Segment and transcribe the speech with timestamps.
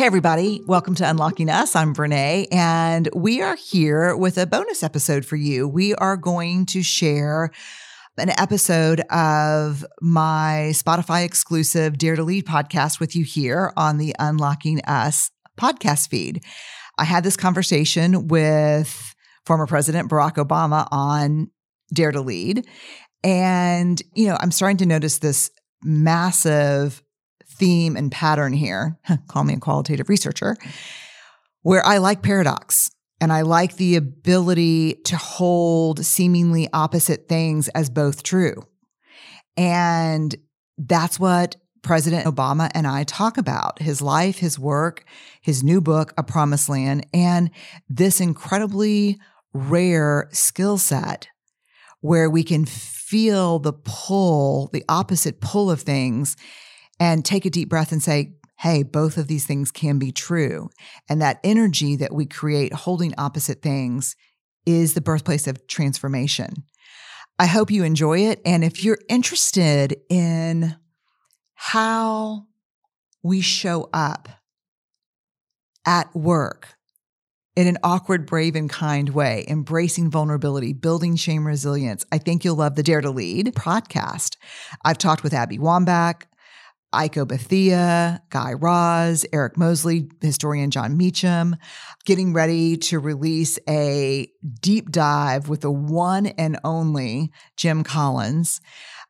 [0.00, 0.62] Hey, everybody.
[0.66, 1.76] Welcome to Unlocking Us.
[1.76, 5.68] I'm Brené, and we are here with a bonus episode for you.
[5.68, 7.50] We are going to share
[8.16, 14.16] an episode of my Spotify exclusive Dare to Lead podcast with you here on the
[14.18, 16.42] Unlocking Us podcast feed.
[16.96, 19.14] I had this conversation with
[19.44, 21.50] former President Barack Obama on
[21.92, 22.66] Dare to Lead.
[23.22, 25.50] And, you know, I'm starting to notice this
[25.84, 27.02] massive
[27.60, 28.98] theme and pattern here.
[29.28, 30.56] Call me a qualitative researcher,
[31.62, 37.90] where I like paradox and I like the ability to hold seemingly opposite things as
[37.90, 38.64] both true.
[39.56, 40.34] And
[40.78, 45.04] that's what President Obama and I talk about his life, his work,
[45.42, 47.50] his new book, A Promised Land, and
[47.88, 49.18] this incredibly
[49.52, 51.28] rare skill set
[52.00, 56.36] where we can feel the pull, the opposite pull of things
[57.00, 60.68] and take a deep breath and say, hey, both of these things can be true.
[61.08, 64.14] And that energy that we create holding opposite things
[64.66, 66.52] is the birthplace of transformation.
[67.38, 68.42] I hope you enjoy it.
[68.44, 70.76] And if you're interested in
[71.54, 72.46] how
[73.22, 74.28] we show up
[75.86, 76.76] at work
[77.56, 82.56] in an awkward, brave, and kind way, embracing vulnerability, building shame resilience, I think you'll
[82.56, 84.36] love the Dare to Lead podcast.
[84.84, 86.24] I've talked with Abby Wambach,
[86.94, 91.56] Aiko Bethea, Guy Raz, Eric Mosley, historian Jon Meacham,
[92.04, 94.28] getting ready to release a
[94.60, 98.60] deep dive with the one and only Jim Collins.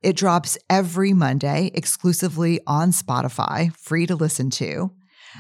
[0.03, 4.92] It drops every Monday exclusively on Spotify, free to listen to.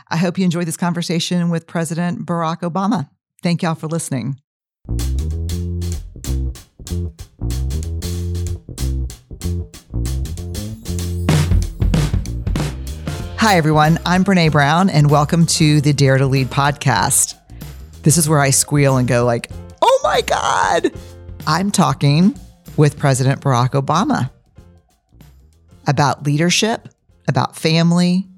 [0.08, 3.10] I hope you enjoyed this conversation with President Barack Obama.
[3.42, 4.36] Thank y'all for listening.
[13.40, 13.98] Hi, everyone.
[14.04, 17.38] I'm Brené Brown, and welcome to the Dare to Lead podcast.
[18.02, 20.92] This is where I squeal and go like, "Oh my god!"
[21.46, 22.38] I'm talking
[22.76, 24.30] with President Barack Obama
[25.86, 26.90] about leadership,
[27.28, 28.28] about family,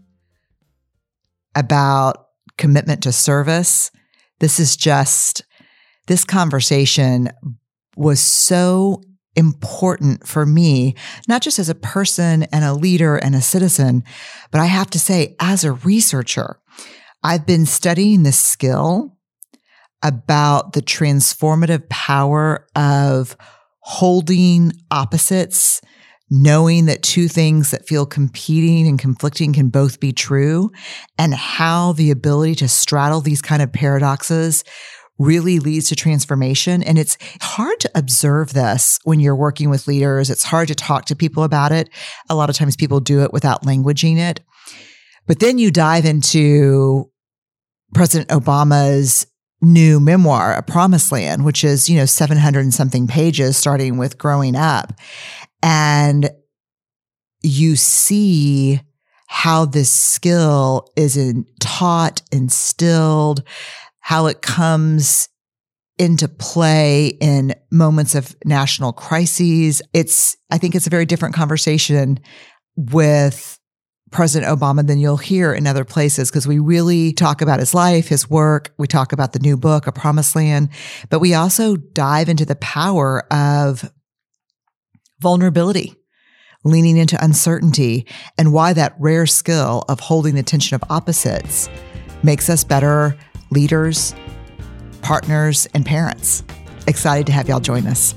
[1.57, 3.91] about commitment to service.
[4.39, 5.43] This is just
[6.07, 7.33] this conversation
[7.97, 9.03] was so
[9.37, 10.95] important for me,
[11.29, 14.05] not just as a person and a leader and a citizen,
[14.51, 16.59] but I have to say, as a researcher,
[17.23, 19.17] I've been studying this skill
[20.03, 23.37] about the transformative power of
[23.81, 25.81] holding opposites,
[26.31, 30.71] knowing that two things that feel competing and conflicting can both be true,
[31.19, 34.65] and how the ability to straddle these kind of paradoxes
[35.23, 36.83] really leads to transformation.
[36.83, 40.31] And it's hard to observe this when you're working with leaders.
[40.31, 41.89] It's hard to talk to people about it.
[42.29, 44.41] A lot of times people do it without languaging it.
[45.27, 47.11] But then you dive into
[47.95, 49.27] President Obama's
[49.61, 54.19] new memoir, A Promised Land, which is, you know, 700 and something pages, starting with
[54.19, 54.93] growing up.
[55.63, 56.31] And
[57.43, 58.81] you see
[59.29, 63.45] how this skill is in, taught, instilled,
[64.03, 65.29] how it comes
[65.99, 69.81] into play in moments of national crises.
[69.95, 72.19] It's, I think it's a very different conversation
[72.77, 73.59] with
[74.11, 78.09] President Obama than you'll hear in other places because we really talk about his life,
[78.09, 78.75] his work.
[78.79, 80.69] We talk about the new book, A Promised Land,
[81.09, 83.91] but we also dive into the power of
[85.21, 85.95] vulnerability,
[86.65, 91.71] leaning into uncertainty, and why that rare skill of holding the tension of opposites
[92.23, 93.17] makes us better
[93.53, 94.15] leaders,
[95.03, 96.43] partners, and parents.
[96.87, 98.15] Excited to have y'all join us.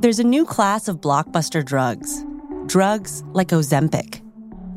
[0.00, 2.24] There's a new class of blockbuster drugs,
[2.66, 4.22] drugs like Ozempic.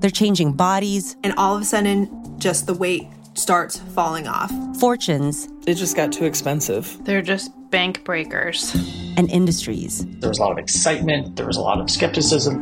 [0.02, 1.16] They're changing bodies.
[1.24, 4.52] And all of a sudden, just the weight starts falling off.
[4.78, 5.48] Fortunes.
[5.66, 6.98] It just got too expensive.
[7.06, 8.76] They're just bank breakers.
[9.16, 10.06] And industries.
[10.20, 12.60] There was a lot of excitement, there was a lot of skepticism.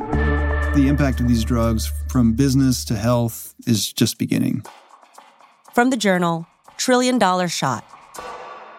[0.75, 4.63] The impact of these drugs from business to health is just beginning.
[5.73, 7.85] From the journal, Trillion Dollar Shot.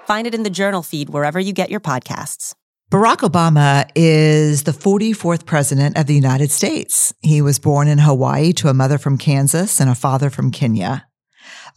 [0.04, 2.54] Find it in the journal feed wherever you get your podcasts.
[2.90, 7.14] Barack Obama is the 44th president of the United States.
[7.22, 11.06] He was born in Hawaii to a mother from Kansas and a father from Kenya.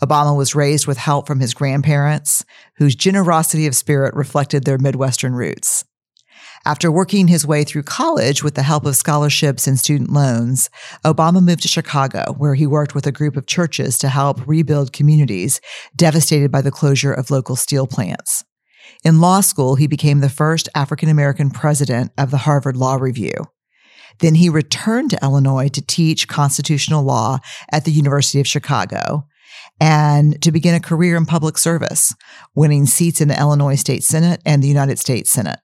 [0.04, 2.44] Obama was raised with help from his grandparents,
[2.76, 5.86] whose generosity of spirit reflected their Midwestern roots.
[6.68, 10.72] After working his way through college with the help of scholarships and student loans,
[11.06, 14.92] Obama moved to Chicago, where he worked with a group of churches to help rebuild
[14.92, 15.62] communities
[15.96, 18.44] devastated by the closure of local steel plants.
[19.04, 23.36] In law school, he became the first African American president of the Harvard Law Review.
[24.20, 27.38] Then he returned to Illinois to teach constitutional law
[27.72, 29.28] at the University of Chicago
[29.80, 32.16] and to begin a career in public service,
[32.56, 35.60] winning seats in the Illinois State Senate and the United States Senate.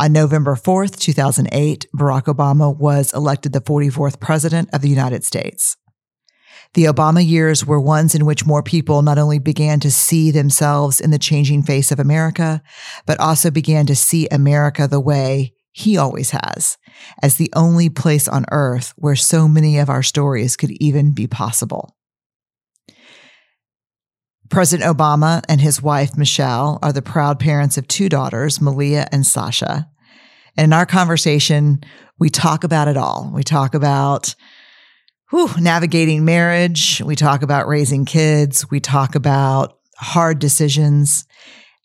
[0.00, 5.76] On November 4th, 2008, Barack Obama was elected the 44th President of the United States.
[6.74, 11.00] The Obama years were ones in which more people not only began to see themselves
[11.00, 12.62] in the changing face of America,
[13.06, 16.78] but also began to see America the way he always has,
[17.20, 21.26] as the only place on earth where so many of our stories could even be
[21.26, 21.96] possible.
[24.50, 29.26] President Obama and his wife, Michelle, are the proud parents of two daughters, Malia and
[29.26, 29.88] Sasha.
[30.56, 31.82] And in our conversation,
[32.18, 33.30] we talk about it all.
[33.32, 34.34] We talk about
[35.30, 37.02] whew, navigating marriage.
[37.04, 38.70] We talk about raising kids.
[38.70, 41.26] We talk about hard decisions.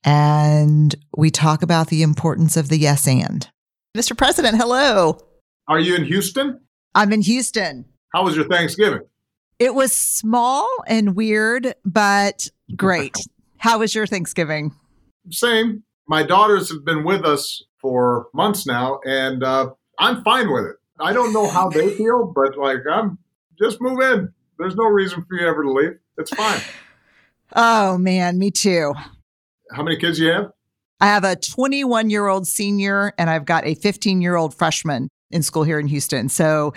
[0.05, 3.47] And we talk about the importance of the yes and.
[3.95, 4.17] Mr.
[4.17, 5.19] President, hello.
[5.67, 6.59] Are you in Houston?
[6.95, 7.85] I'm in Houston.
[8.13, 9.01] How was your Thanksgiving?
[9.63, 13.15] It was small and weird, but great.
[13.59, 14.75] How was your Thanksgiving?
[15.31, 15.83] Same.
[16.05, 20.75] My daughters have been with us for months now, and uh, I'm fine with it.
[20.99, 23.17] I don't know how they feel, but like, I'm
[23.57, 24.33] just move in.
[24.59, 25.97] There's no reason for you ever to leave.
[26.17, 26.59] It's fine.
[27.55, 28.93] Oh, man, me too.
[29.71, 30.51] How many kids you have?
[30.99, 35.07] I have a 21 year old senior, and I've got a 15 year old freshman
[35.31, 36.27] in school here in Houston.
[36.27, 36.73] So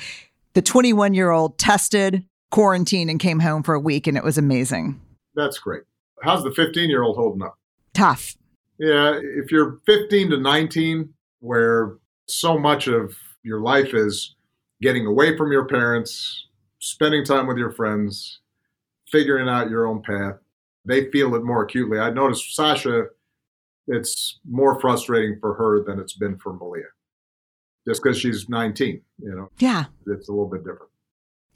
[0.54, 4.38] the 21 year old tested, quarantined, and came home for a week, and it was
[4.38, 5.00] amazing.
[5.34, 5.82] That's great.
[6.22, 7.58] How's the 15 year old holding up?
[7.94, 8.36] Tough.
[8.78, 11.96] Yeah, if you're 15 to 19, where
[12.26, 14.34] so much of your life is
[14.82, 16.46] getting away from your parents,
[16.78, 18.40] spending time with your friends,
[19.10, 20.36] figuring out your own path,
[20.84, 21.98] they feel it more acutely.
[21.98, 23.06] I noticed Sasha,
[23.86, 26.84] it's more frustrating for her than it's been for Malia.
[27.86, 29.48] Just because she's 19, you know?
[29.58, 29.84] Yeah.
[30.06, 30.90] It's a little bit different.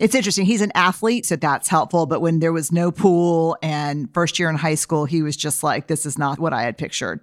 [0.00, 0.46] It's interesting.
[0.46, 2.06] He's an athlete, so that's helpful.
[2.06, 5.62] But when there was no pool and first year in high school, he was just
[5.62, 7.20] like, this is not what I had pictured.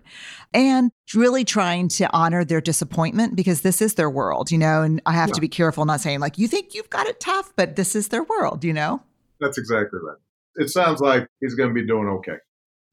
[0.54, 4.84] And really trying to honor their disappointment because this is their world, you know?
[4.84, 5.34] And I have yeah.
[5.34, 8.10] to be careful not saying, like, you think you've got it tough, but this is
[8.10, 9.02] their world, you know?
[9.40, 10.18] That's exactly right.
[10.58, 12.38] It sounds like he's going to be doing okay.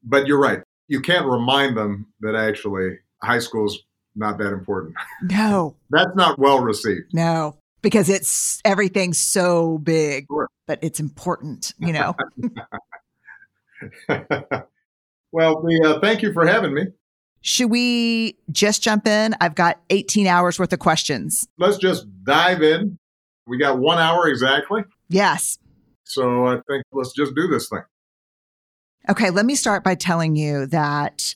[0.03, 0.63] But you're right.
[0.89, 3.81] You can't remind them that actually high school's
[4.17, 4.95] not that important.
[5.25, 5.77] No.
[5.91, 7.13] That's not well received.
[7.13, 10.49] No because it's everything's so big, sure.
[10.67, 12.17] but it's important, you know.
[15.31, 16.87] well, the, uh, thank you for having me.
[17.43, 19.37] Should we just jump in?
[19.39, 21.47] I've got 18 hours worth of questions.
[21.59, 22.99] Let's just dive in.
[23.47, 24.83] We got one hour exactly.
[25.11, 25.59] Yes.
[26.05, 27.83] So I think let's just do this thing.
[29.11, 31.35] Okay, let me start by telling you that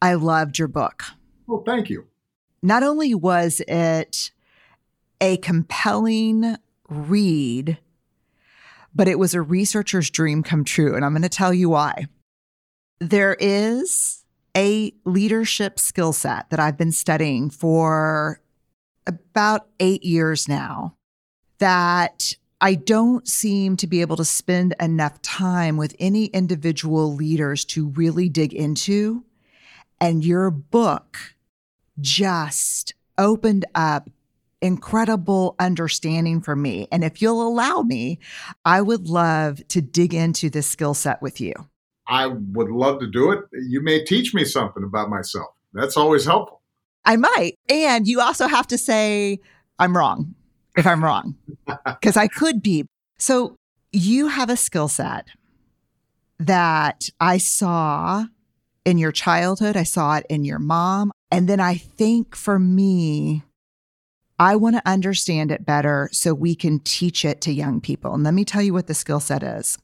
[0.00, 1.02] I loved your book.
[1.46, 2.06] Well, thank you.
[2.62, 4.30] Not only was it
[5.24, 6.58] a compelling
[6.90, 7.78] read,
[8.94, 10.94] but it was a researcher's dream come true.
[10.94, 12.08] And I'm going to tell you why.
[13.00, 14.22] There is
[14.54, 18.42] a leadership skill set that I've been studying for
[19.06, 20.94] about eight years now
[21.56, 27.64] that I don't seem to be able to spend enough time with any individual leaders
[27.66, 29.24] to really dig into.
[30.02, 31.16] And your book
[31.98, 34.10] just opened up
[34.64, 36.88] incredible understanding for me.
[36.90, 38.18] And if you'll allow me,
[38.64, 41.52] I would love to dig into this skill set with you.
[42.08, 43.40] I would love to do it.
[43.52, 45.50] You may teach me something about myself.
[45.74, 46.62] That's always helpful.
[47.04, 47.56] I might.
[47.68, 49.38] And you also have to say,
[49.78, 50.34] I'm wrong
[50.76, 51.36] if I'm wrong,
[51.86, 52.86] because I could be.
[53.18, 53.56] So
[53.92, 55.26] you have a skill set
[56.38, 58.24] that I saw
[58.84, 61.12] in your childhood, I saw it in your mom.
[61.30, 63.43] And then I think for me,
[64.38, 68.14] I want to understand it better so we can teach it to young people.
[68.14, 69.78] And let me tell you what the skill set is.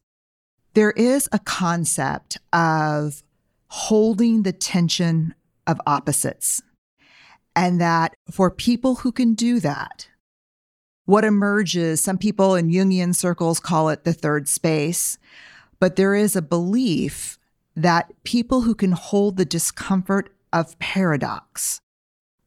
[0.75, 3.23] There is a concept of
[3.69, 5.35] holding the tension
[5.67, 6.63] of opposites.
[7.55, 10.09] And that for people who can do that,
[11.05, 15.19] what emerges, some people in Jungian circles call it the third space,
[15.81, 17.39] but there is a belief
[17.75, 21.81] that people who can hold the discomfort of paradox,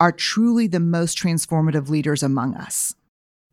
[0.04, 2.94] are truly the most transformative leaders among us.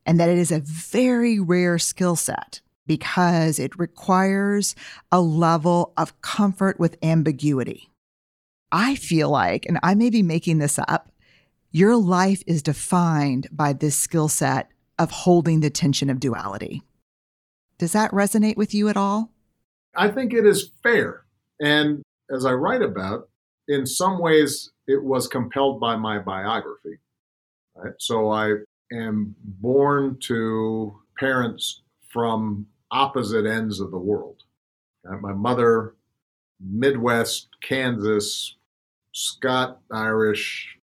[0.04, 4.74] And that it is a very rare skill set because it requires
[5.12, 7.92] a level of comfort with ambiguity.
[8.72, 11.12] I feel like, and I may be making this up,
[11.70, 16.82] your life is defined by this skill set of holding the tension of duality.
[17.78, 19.30] Does that resonate with you at all?
[19.94, 21.26] I think it is fair.
[21.60, 23.28] And as I write about,
[23.68, 26.98] in some ways, it was compelled by my biography.
[27.74, 27.92] Right?
[27.98, 28.54] So I
[28.92, 34.42] am born to parents from opposite ends of the world.
[35.08, 35.94] Uh, my mother,
[36.60, 38.56] Midwest, Kansas,
[39.12, 40.76] Scott Irish,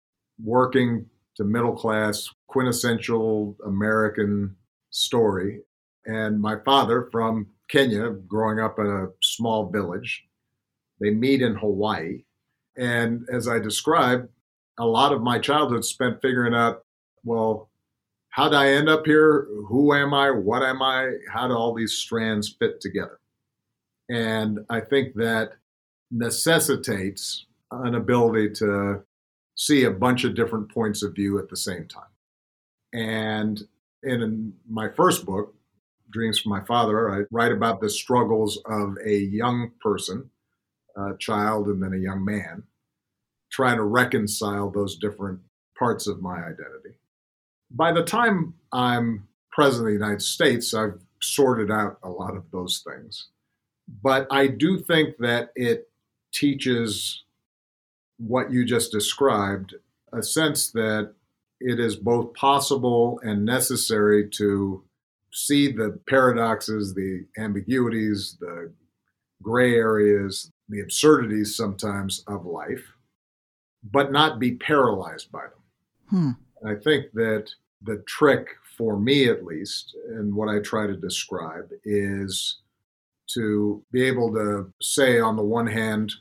[0.43, 4.55] working to middle class, quintessential American
[4.89, 5.61] story.
[6.05, 10.23] And my father from Kenya, growing up in a small village.
[10.99, 12.23] They meet in Hawaii.
[12.77, 14.29] And as I described,
[14.79, 16.84] a lot of my childhood spent figuring out,
[17.24, 17.69] well,
[18.29, 19.48] how did I end up here?
[19.67, 20.29] Who am I?
[20.29, 21.13] What am I?
[21.34, 23.19] How do all these strands fit together?
[24.10, 25.53] And I think that
[26.12, 29.03] necessitates an ability to
[29.55, 32.03] see a bunch of different points of view at the same time.
[32.93, 33.67] And
[34.03, 35.55] in my first book,
[36.10, 40.29] Dreams from My Father, I write about the struggles of a young person,
[40.97, 42.63] a child, and then a young man,
[43.51, 45.39] trying to reconcile those different
[45.77, 46.95] parts of my identity.
[47.69, 52.49] By the time I'm president of the United States, I've sorted out a lot of
[52.51, 53.27] those things.
[54.03, 55.89] But I do think that it
[56.33, 57.23] teaches
[58.17, 59.75] what you just described
[60.13, 61.13] a sense that
[61.59, 64.83] it is both possible and necessary to
[65.31, 68.71] see the paradoxes, the ambiguities, the
[69.41, 72.84] gray areas, the absurdities sometimes of life,
[73.84, 75.51] but not be paralyzed by them.
[76.10, 76.67] Hmm.
[76.67, 77.50] I think that
[77.82, 82.60] the trick, for me at least, and what I try to describe, is
[83.34, 86.13] to be able to say, on the one hand,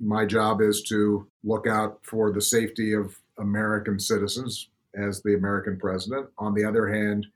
[0.00, 5.78] my job is to look out for the safety of American citizens as the American
[5.78, 6.28] president.
[6.38, 7.26] On the other hand,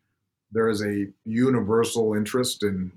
[0.50, 2.93] there is a universal interest in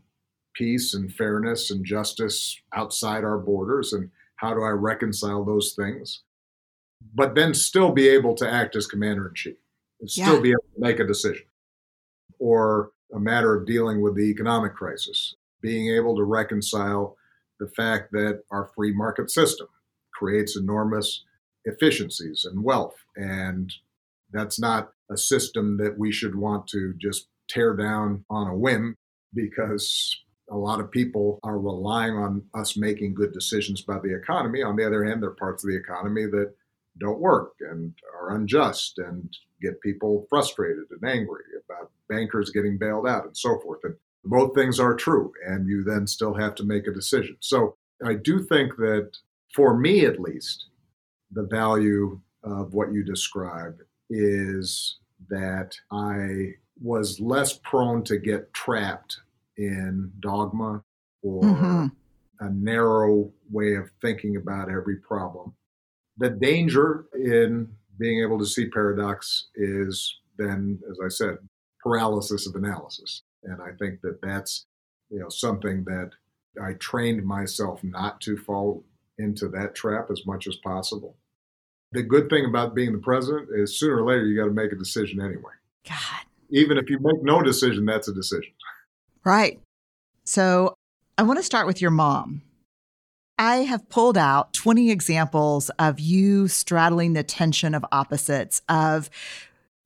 [0.55, 3.93] peace and fairness and justice outside our borders.
[3.93, 6.21] And how do I reconcile those things?
[7.13, 9.57] But then still be able to act as commander in chief
[9.99, 10.41] and still yeah.
[10.41, 11.45] be able to make a decision.
[12.39, 17.15] Or a matter of dealing with the economic crisis, being able to reconcile
[17.59, 19.67] the fact that our free market system
[20.13, 21.23] creates enormous
[21.65, 22.95] efficiencies and wealth.
[23.15, 23.71] And
[24.31, 28.95] that's not a system that we should want to just tear down on a whim
[29.33, 34.61] because a lot of people are relying on us making good decisions about the economy.
[34.61, 36.53] On the other hand, there are parts of the economy that
[36.99, 43.07] don't work and are unjust and get people frustrated and angry about bankers getting bailed
[43.07, 43.79] out and so forth.
[43.83, 47.37] And both things are true, and you then still have to make a decision.
[47.41, 49.11] So I do think that,
[49.53, 50.65] for me at least,
[51.31, 53.77] the value of what you describe
[54.09, 54.97] is
[55.29, 59.19] that I was less prone to get trapped
[59.57, 60.83] in dogma
[61.21, 61.85] or mm-hmm.
[62.39, 65.53] a narrow way of thinking about every problem.
[66.17, 71.37] The danger in being able to see paradox is then, as I said,
[71.81, 73.23] paralysis of analysis.
[73.43, 74.65] And I think that that's
[75.09, 76.11] you know something that
[76.61, 78.83] I trained myself not to fall
[79.17, 81.15] into that trap as much as possible.
[81.91, 84.71] The good thing about being the president is sooner or later you got to make
[84.71, 85.53] a decision anyway.
[85.87, 88.51] God, even if you make no decision, that's a decision.
[89.25, 89.59] Right.
[90.23, 90.75] So
[91.17, 92.43] I want to start with your mom.
[93.37, 99.09] I have pulled out 20 examples of you straddling the tension of opposites, of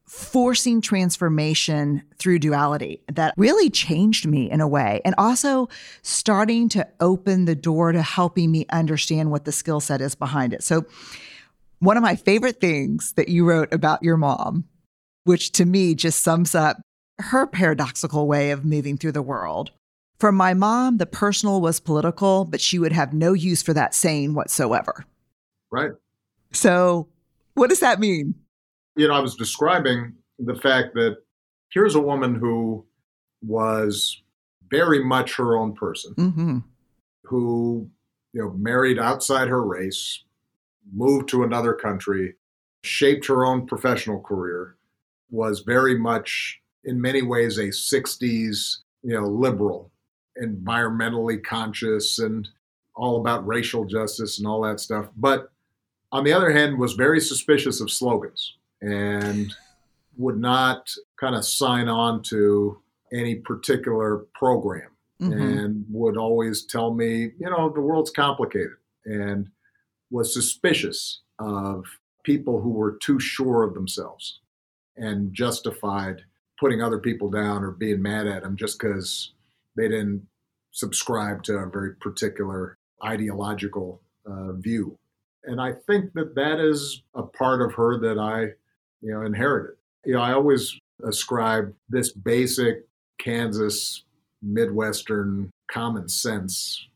[0.05, 5.01] forcing transformation through duality that really changed me in a way.
[5.05, 5.69] And also
[6.01, 10.53] starting to open the door to helping me understand what the skill set is behind
[10.53, 10.63] it.
[10.63, 10.85] So,
[11.79, 14.65] one of my favorite things that you wrote about your mom
[15.29, 16.81] which to me just sums up
[17.19, 19.71] her paradoxical way of moving through the world.
[20.19, 23.93] For my mom, the personal was political, but she would have no use for that
[23.93, 25.05] saying whatsoever.
[25.71, 25.91] Right.
[26.51, 27.07] So,
[27.53, 28.35] what does that mean?
[28.95, 31.17] You know, I was describing the fact that
[31.71, 32.85] here's a woman who
[33.41, 34.21] was
[34.69, 36.57] very much her own person, mm-hmm.
[37.23, 37.89] who,
[38.33, 40.23] you know, married outside her race,
[40.91, 42.35] moved to another country,
[42.83, 44.75] shaped her own professional career,
[45.29, 49.91] was very much, in many ways, a 60s, you know, liberal,
[50.41, 52.47] environmentally conscious, and
[52.95, 55.07] all about racial justice and all that stuff.
[55.15, 55.51] But
[56.11, 59.53] on the other hand, was very suspicious of slogans and
[60.17, 62.81] would not kind of sign on to
[63.13, 64.89] any particular program
[65.21, 65.41] mm-hmm.
[65.41, 68.73] and would always tell me, you know, the world's complicated
[69.05, 69.49] and
[70.11, 71.85] was suspicious of
[72.23, 74.39] people who were too sure of themselves
[74.97, 76.23] and justified
[76.59, 79.33] putting other people down or being mad at them just because
[79.75, 80.25] they didn't
[80.71, 84.95] subscribe to a very particular ideological uh, view.
[85.45, 88.41] And I think that that is a part of her that I,
[89.01, 89.77] you know, inherited.
[90.05, 92.85] You know, I always ascribe this basic
[93.19, 94.03] Kansas
[94.41, 96.87] Midwestern common sense,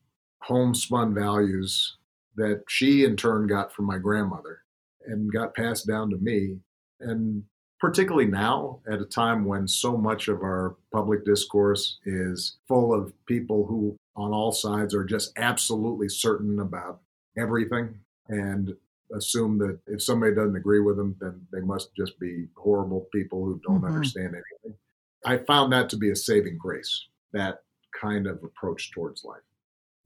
[0.42, 1.98] homespun values
[2.36, 4.62] that she in turn got from my grandmother
[5.06, 6.58] and got passed down to me.
[7.00, 7.44] And
[7.84, 13.12] particularly now, at a time when so much of our public discourse is full of
[13.26, 17.02] people who, on all sides, are just absolutely certain about
[17.38, 18.00] everything
[18.30, 18.74] and
[19.14, 23.44] assume that if somebody doesn't agree with them, then they must just be horrible people
[23.44, 23.88] who don't Mhm.
[23.88, 24.80] understand anything.
[25.26, 29.44] I found that to be a saving grace, that kind of approach towards life.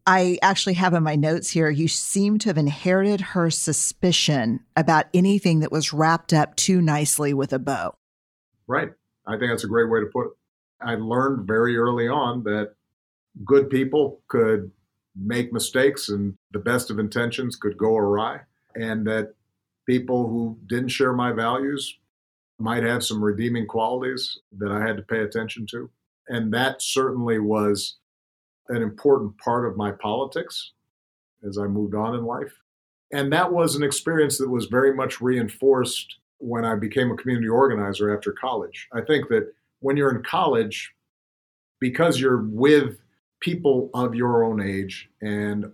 [0.07, 5.07] I actually have in my notes here, you seem to have inherited her suspicion about
[5.13, 7.93] anything that was wrapped up too nicely with a bow.
[8.67, 8.91] Right.
[9.25, 10.33] I think that's a great way to put it.
[10.79, 12.75] I learned very early on that
[13.43, 14.71] good people could
[15.13, 18.39] make mistakes and the best of intentions could go awry,
[18.75, 19.33] and that
[19.85, 21.97] people who didn't share my values
[22.59, 25.89] might have some redeeming qualities that I had to pay attention to.
[26.29, 27.97] And that certainly was
[28.69, 30.71] an important part of my politics
[31.47, 32.53] as I moved on in life.
[33.12, 37.47] And that was an experience that was very much reinforced when I became a community
[37.47, 38.88] organizer after college.
[38.93, 40.93] I think that when you're in college,
[41.79, 42.97] because you're with
[43.39, 45.71] people of your own age and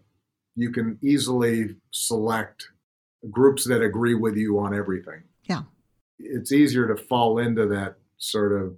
[0.55, 2.67] you can easily select
[3.31, 5.23] groups that agree with you on everything.
[5.45, 5.63] Yeah.
[6.19, 8.75] It's easier to fall into that sort of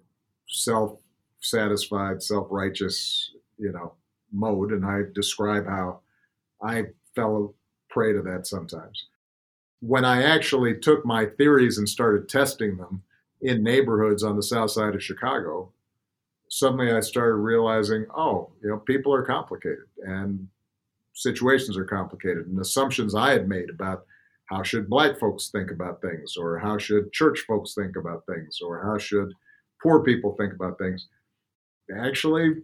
[0.47, 0.97] self
[1.41, 3.93] satisfied, self righteous, you know,
[4.35, 4.71] mode.
[4.71, 6.01] And I describe how
[6.61, 7.55] I fell
[7.89, 9.07] prey to that sometimes.
[9.81, 13.03] When I actually took my theories and started testing them
[13.41, 15.71] in neighborhoods on the south side of Chicago,
[16.49, 20.47] suddenly I started realizing, oh, you know, people are complicated and
[21.13, 24.05] situations are complicated, and assumptions I had made about
[24.47, 28.59] how should black folks think about things, or how should church folks think about things,
[28.61, 29.33] or how should
[29.81, 31.07] poor people think about things.
[31.97, 32.63] Actually,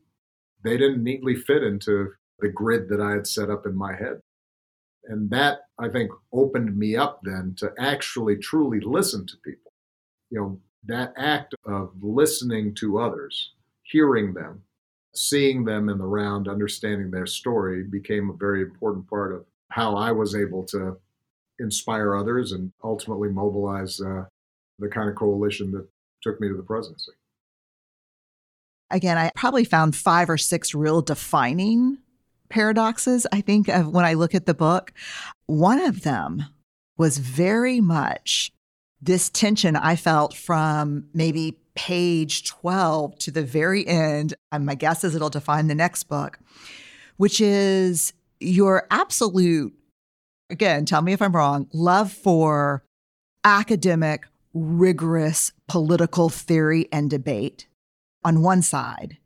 [0.64, 4.22] they didn't neatly fit into the grid that I had set up in my head.
[5.06, 9.72] And that, I think, opened me up then to actually truly listen to people.
[10.30, 14.64] You know, that act of listening to others, hearing them,
[15.14, 19.96] seeing them in the round, understanding their story became a very important part of how
[19.96, 20.98] I was able to
[21.60, 24.26] inspire others and ultimately mobilize uh,
[24.80, 25.88] the kind of coalition that
[26.22, 27.12] took me to the presidency.
[28.92, 31.98] Again, I probably found five or six real defining
[32.50, 34.94] paradoxes, I think, of when I look at the book.
[35.48, 36.46] One of them
[36.98, 38.52] was very much
[39.02, 44.34] this tension I felt from maybe page 12 to the very end.
[44.52, 46.38] And my guess is it'll define the next book,
[47.18, 49.74] which is your absolute,
[50.50, 52.84] again, tell me if I'm wrong, love for
[53.44, 57.68] academic, rigorous political theory and debate
[58.24, 59.18] on one side.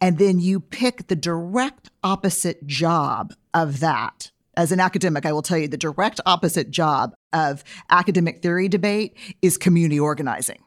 [0.00, 4.30] And then you pick the direct opposite job of that.
[4.56, 9.16] As an academic, I will tell you the direct opposite job of academic theory debate
[9.42, 10.62] is community organizing.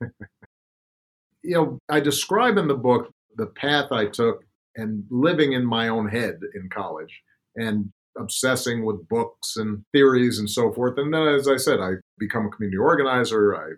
[0.00, 4.44] you know, I describe in the book the path I took
[4.76, 7.22] and living in my own head in college
[7.56, 10.98] and obsessing with books and theories and so forth.
[10.98, 13.56] And then, as I said, I become a community organizer.
[13.56, 13.70] I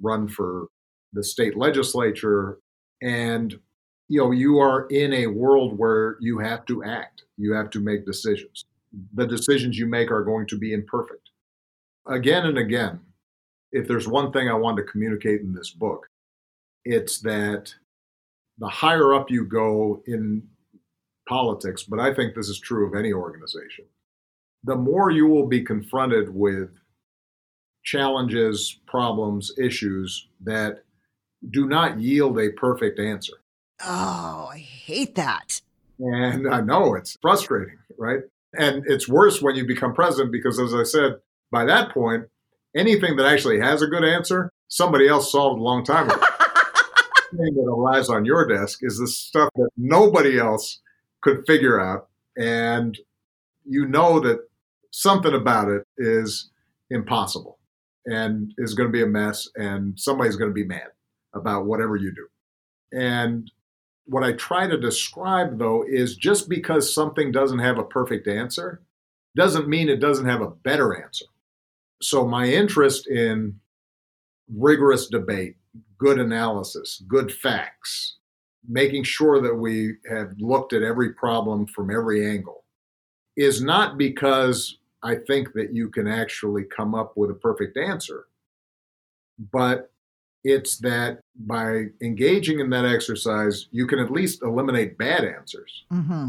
[0.00, 0.66] run for
[1.14, 2.58] the state legislature.
[3.02, 3.58] And,
[4.08, 7.80] you know, you are in a world where you have to act, you have to
[7.80, 8.66] make decisions.
[9.14, 11.30] The decisions you make are going to be imperfect.
[12.06, 13.00] Again and again,
[13.72, 16.06] if there's one thing I want to communicate in this book,
[16.84, 17.74] it's that
[18.58, 20.46] the higher up you go in
[21.28, 23.86] politics, but I think this is true of any organization,
[24.62, 26.70] the more you will be confronted with
[27.82, 30.84] challenges, problems, issues that
[31.50, 33.34] do not yield a perfect answer.
[33.84, 35.60] Oh, I hate that.
[35.98, 38.20] And I know it's frustrating, right?
[38.56, 41.16] And it's worse when you become president because, as I said,
[41.50, 42.24] by that point,
[42.74, 46.22] anything that actually has a good answer, somebody else solved a long time ago.
[47.36, 50.80] thing that arrives on your desk is the stuff that nobody else
[51.20, 52.08] could figure out.
[52.36, 52.96] And
[53.64, 54.48] you know that
[54.90, 56.50] something about it is
[56.90, 57.58] impossible
[58.06, 60.88] and is going to be a mess, and somebody's going to be mad
[61.34, 62.26] about whatever you do.
[62.92, 63.50] And
[64.06, 68.82] what I try to describe, though, is just because something doesn't have a perfect answer
[69.36, 71.24] doesn't mean it doesn't have a better answer.
[72.02, 73.58] So, my interest in
[74.54, 75.56] rigorous debate,
[75.98, 78.16] good analysis, good facts,
[78.68, 82.64] making sure that we have looked at every problem from every angle
[83.36, 88.26] is not because I think that you can actually come up with a perfect answer,
[89.52, 89.90] but
[90.44, 95.84] It's that by engaging in that exercise, you can at least eliminate bad answers.
[95.90, 96.28] Mm-hmm.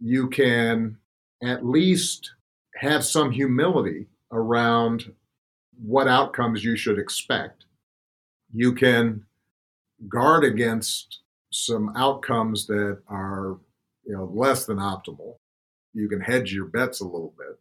[0.00, 0.98] You can
[1.42, 2.32] at least
[2.74, 5.12] have some humility around
[5.80, 7.64] what outcomes you should expect.
[8.52, 9.24] You can
[10.08, 11.20] guard against
[11.50, 13.58] some outcomes that are
[14.04, 15.36] you know less than optimal.
[15.94, 17.58] You can hedge your bets a little bit.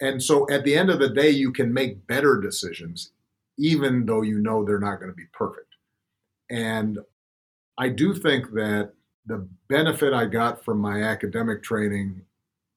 [0.00, 3.12] And so at the end of the day, you can make better decisions,
[3.58, 5.74] even though you know they're not going to be perfect.
[6.50, 6.98] And
[7.78, 8.92] I do think that
[9.26, 12.22] the benefit I got from my academic training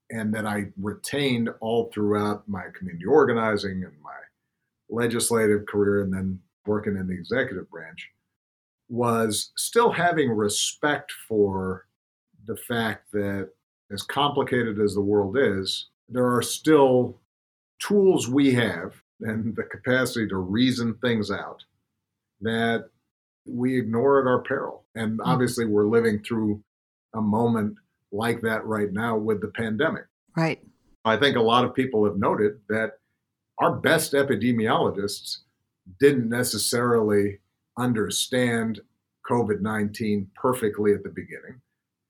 [0.09, 4.11] and that I retained all throughout my community organizing and my
[4.89, 8.09] legislative career and then working in the executive branch
[8.89, 11.85] was still having respect for
[12.45, 13.49] the fact that
[13.91, 17.19] as complicated as the world is, there are still
[17.79, 21.63] tools we have and the capacity to reason things out
[22.41, 22.89] that
[23.45, 24.85] we ignore at our peril.
[24.95, 25.21] And Hmm.
[25.29, 26.63] obviously, we're living through
[27.13, 27.77] a moment
[28.11, 30.05] like that right now with the pandemic.
[30.35, 30.63] Right.
[31.05, 32.99] I think a lot of people have noted that
[33.59, 35.39] our best epidemiologists
[35.99, 37.39] didn't necessarily
[37.77, 38.81] understand
[39.29, 41.61] COVID 19 perfectly at the beginning,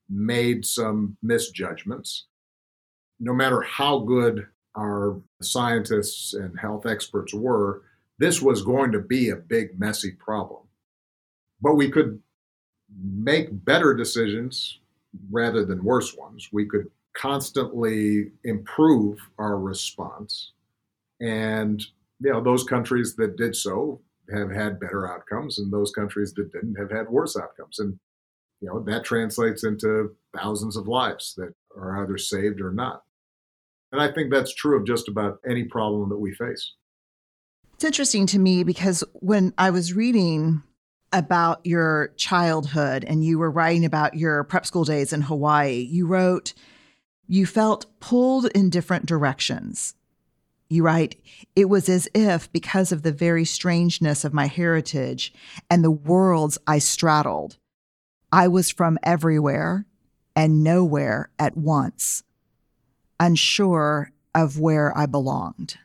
[0.08, 2.26] made some misjudgments.
[3.20, 4.46] No matter how good
[4.78, 7.82] our scientists and health experts were,
[8.18, 10.62] this was going to be a big, messy problem.
[11.60, 12.22] But we could
[13.02, 14.78] make better decisions
[15.30, 16.48] rather than worse ones.
[16.52, 20.52] We could constantly improve our response.
[21.20, 21.84] And
[22.20, 24.00] you know, those countries that did so
[24.32, 27.78] have had better outcomes, and those countries that didn't have had worse outcomes.
[27.78, 27.98] And
[28.60, 33.02] you know, that translates into thousands of lives that are either saved or not.
[33.92, 36.74] And I think that's true of just about any problem that we face.
[37.74, 40.62] It's interesting to me because when I was reading
[41.12, 46.06] about your childhood and you were writing about your prep school days in Hawaii, you
[46.06, 46.54] wrote,
[47.26, 49.94] You felt pulled in different directions.
[50.68, 51.16] You write,
[51.56, 55.32] It was as if, because of the very strangeness of my heritage
[55.70, 57.56] and the worlds I straddled,
[58.30, 59.86] I was from everywhere
[60.36, 62.22] and nowhere at once,
[63.20, 65.78] unsure of where I belonged.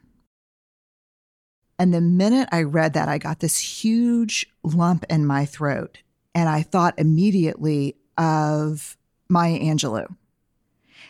[1.79, 5.99] And the minute I read that, I got this huge lump in my throat.
[6.35, 8.97] And I thought immediately of
[9.29, 10.15] Maya Angelou.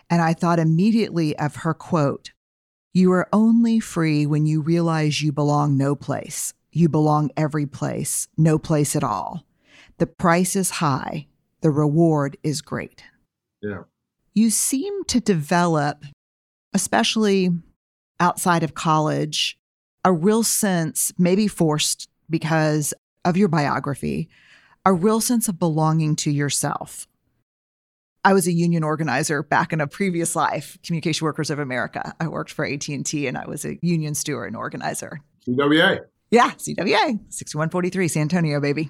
[0.10, 2.32] And I thought immediately of her quote
[2.94, 6.54] You are only free when you realize you belong no place.
[6.72, 9.46] You belong every place, no place at all.
[10.00, 11.28] The price is high,
[11.62, 13.04] the reward is great.
[13.62, 13.84] Yeah.
[14.34, 16.04] You seem to develop,
[16.74, 17.50] especially
[18.20, 19.58] outside of college,
[20.04, 22.94] a real sense, maybe forced because
[23.26, 24.30] of your biography,
[24.86, 27.08] a real sense of belonging to yourself.
[28.26, 32.14] I was a union organizer back in a previous life, Communication Workers of America.
[32.20, 35.20] I worked for AT&T and I was a union steward and organizer.
[35.48, 36.00] CWA.
[36.32, 38.90] Yeah, CWA, 6143 San Antonio, baby.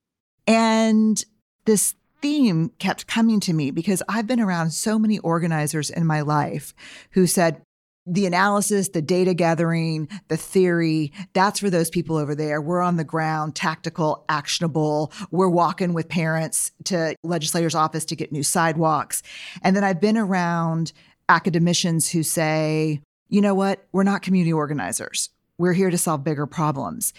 [0.47, 1.23] And
[1.65, 6.21] this theme kept coming to me because I've been around so many organizers in my
[6.21, 6.73] life
[7.11, 7.61] who said,
[8.05, 12.61] the analysis, the data gathering, the theory, that's for those people over there.
[12.61, 15.11] We're on the ground, tactical, actionable.
[15.31, 19.21] We're walking with parents to legislators' office to get new sidewalks.
[19.61, 20.91] And then I've been around
[21.29, 23.85] academicians who say, you know what?
[23.91, 25.29] We're not community organizers.
[25.57, 27.13] We're here to solve bigger problems.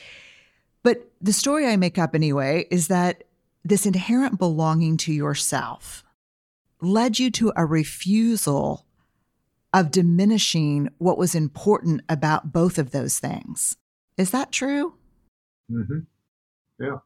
[0.82, 3.24] But the story I make up anyway is that
[3.64, 6.04] this inherent belonging to yourself
[6.80, 8.86] led you to a refusal
[9.72, 13.76] of diminishing what was important about both of those things.
[14.16, 14.94] Is that true?
[15.70, 16.00] Mm-hmm.
[16.78, 16.98] Yeah.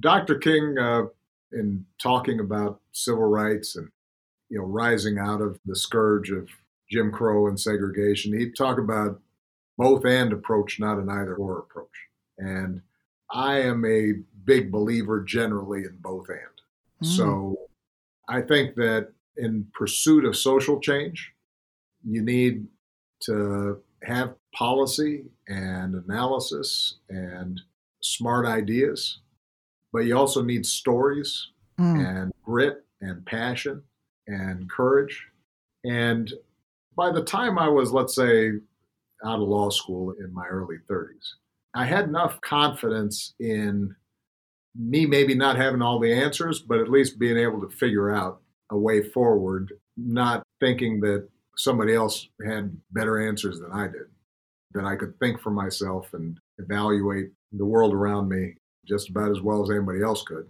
[0.00, 0.36] Dr.
[0.36, 1.02] King, uh,
[1.52, 3.88] in talking about civil rights and
[4.48, 6.48] you know rising out of the scourge of
[6.90, 9.20] Jim Crow and segregation, he'd talk about
[9.76, 11.88] both and approach, not an either or approach.
[12.38, 12.82] And
[13.30, 14.14] I am a
[14.46, 16.40] big believer generally in both and.
[17.02, 17.16] Mm.
[17.16, 17.56] So
[18.28, 21.32] I think that in pursuit of social change,
[22.02, 22.66] you need
[23.22, 27.60] to have policy and analysis and
[28.00, 29.18] smart ideas,
[29.92, 32.22] but you also need stories Mm.
[32.22, 33.82] and grit and passion
[34.26, 35.26] and courage.
[35.84, 36.32] And
[36.96, 38.52] by the time I was, let's say,
[39.24, 41.34] out of law school in my early 30s,
[41.74, 43.94] I had enough confidence in
[44.78, 48.40] me maybe not having all the answers, but at least being able to figure out
[48.70, 54.06] a way forward, not thinking that somebody else had better answers than I did,
[54.72, 58.54] that I could think for myself and evaluate the world around me
[58.86, 60.48] just about as well as anybody else could,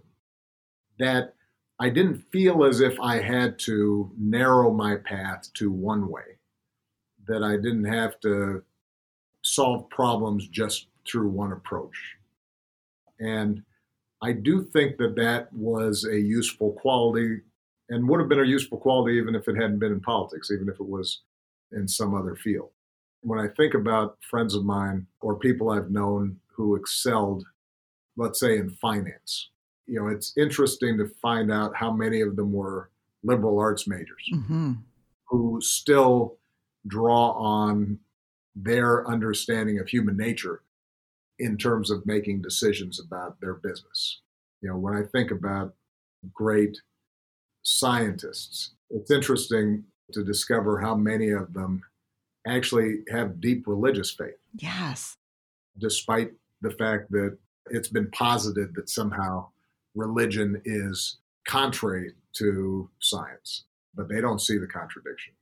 [0.99, 1.33] that
[1.79, 6.39] I didn't feel as if I had to narrow my path to one way,
[7.27, 8.63] that I didn't have to
[9.43, 12.15] solve problems just through one approach.
[13.19, 13.63] And
[14.21, 17.41] I do think that that was a useful quality
[17.89, 20.67] and would have been a useful quality even if it hadn't been in politics, even
[20.69, 21.21] if it was
[21.71, 22.69] in some other field.
[23.21, 27.45] When I think about friends of mine or people I've known who excelled,
[28.15, 29.49] let's say in finance,
[29.85, 32.89] you know, it's interesting to find out how many of them were
[33.23, 34.73] liberal arts majors Mm-hmm.
[35.25, 36.37] who still
[36.87, 37.99] draw on
[38.55, 40.61] their understanding of human nature
[41.39, 44.21] in terms of making decisions about their business.
[44.61, 45.73] You know, when I think about
[46.33, 46.77] great
[47.63, 51.83] scientists, it's interesting to discover how many of them
[52.47, 55.17] actually have deep religious faith, Yes.
[55.77, 57.37] despite the fact that
[57.69, 59.47] it's been posited that somehow
[59.95, 65.33] religion is contrary to science, but they don't see the contradiction.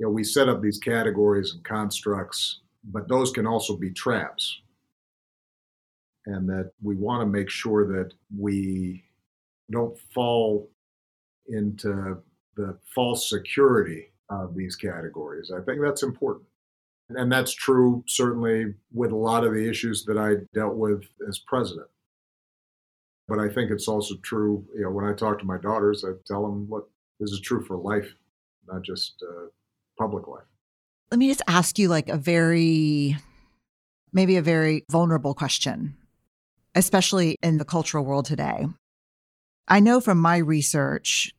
[0.00, 4.60] You know, we set up these categories and constructs, but those can also be traps.
[6.26, 9.04] And that we want to make sure that we
[9.70, 10.70] don't fall
[11.48, 12.18] into
[12.56, 15.50] the false security of these categories.
[15.54, 16.46] I think that's important.
[17.10, 21.38] And that's true certainly with a lot of the issues that I dealt with as
[21.40, 21.88] president.
[23.28, 26.12] But I think it's also true, you know, when I talk to my daughters, I
[26.26, 28.14] tell them, look, this is true for life,
[28.66, 29.46] not just uh,
[29.98, 30.44] public life.
[31.10, 33.16] Let me just ask you like a very,
[34.12, 35.96] maybe a very vulnerable question,
[36.74, 38.66] especially in the cultural world today.
[39.66, 41.34] I know from my research,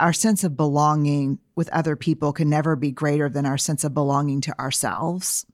[0.00, 3.94] our sense of belonging with other people can never be greater than our sense of
[3.94, 5.44] belonging to ourselves.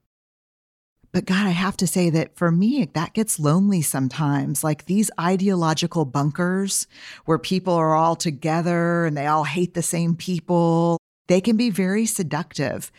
[1.12, 4.64] But God, I have to say that for me, that gets lonely sometimes.
[4.64, 6.88] Like these ideological bunkers
[7.24, 11.70] where people are all together and they all hate the same people, they can be
[11.70, 12.90] very seductive.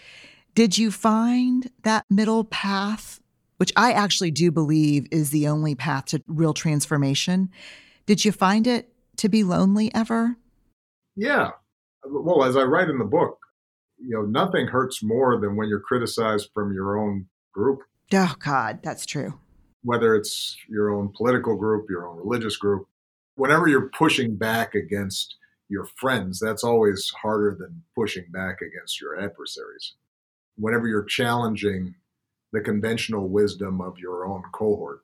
[0.55, 3.19] Did you find that middle path,
[3.57, 7.49] which I actually do believe is the only path to real transformation?
[8.05, 10.35] Did you find it to be lonely ever?
[11.15, 11.51] Yeah.
[12.05, 13.39] Well, as I write in the book,
[13.97, 17.79] you know, nothing hurts more than when you're criticized from your own group,
[18.13, 19.39] Oh, God, that's true.
[19.83, 22.87] whether it's your own political group, your own religious group.
[23.35, 25.35] Whenever you're pushing back against
[25.69, 29.93] your friends, that's always harder than pushing back against your adversaries.
[30.57, 31.95] Whenever you're challenging
[32.51, 35.03] the conventional wisdom of your own cohort,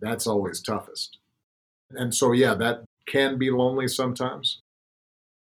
[0.00, 1.18] that's always toughest.
[1.90, 4.60] And so, yeah, that can be lonely sometimes.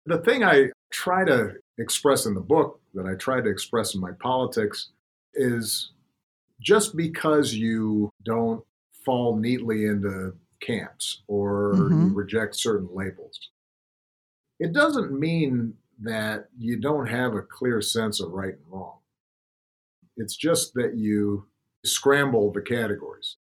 [0.05, 4.01] The thing I try to express in the book, that I try to express in
[4.01, 4.89] my politics,
[5.33, 5.91] is
[6.61, 8.65] just because you don't
[9.05, 12.13] fall neatly into camps or you Mhm.
[12.13, 13.51] reject certain labels,
[14.59, 18.94] it doesn't mean that you don't have a clear sense of right and wrong.
[20.17, 21.45] It's just that you
[21.83, 23.37] scramble the categories.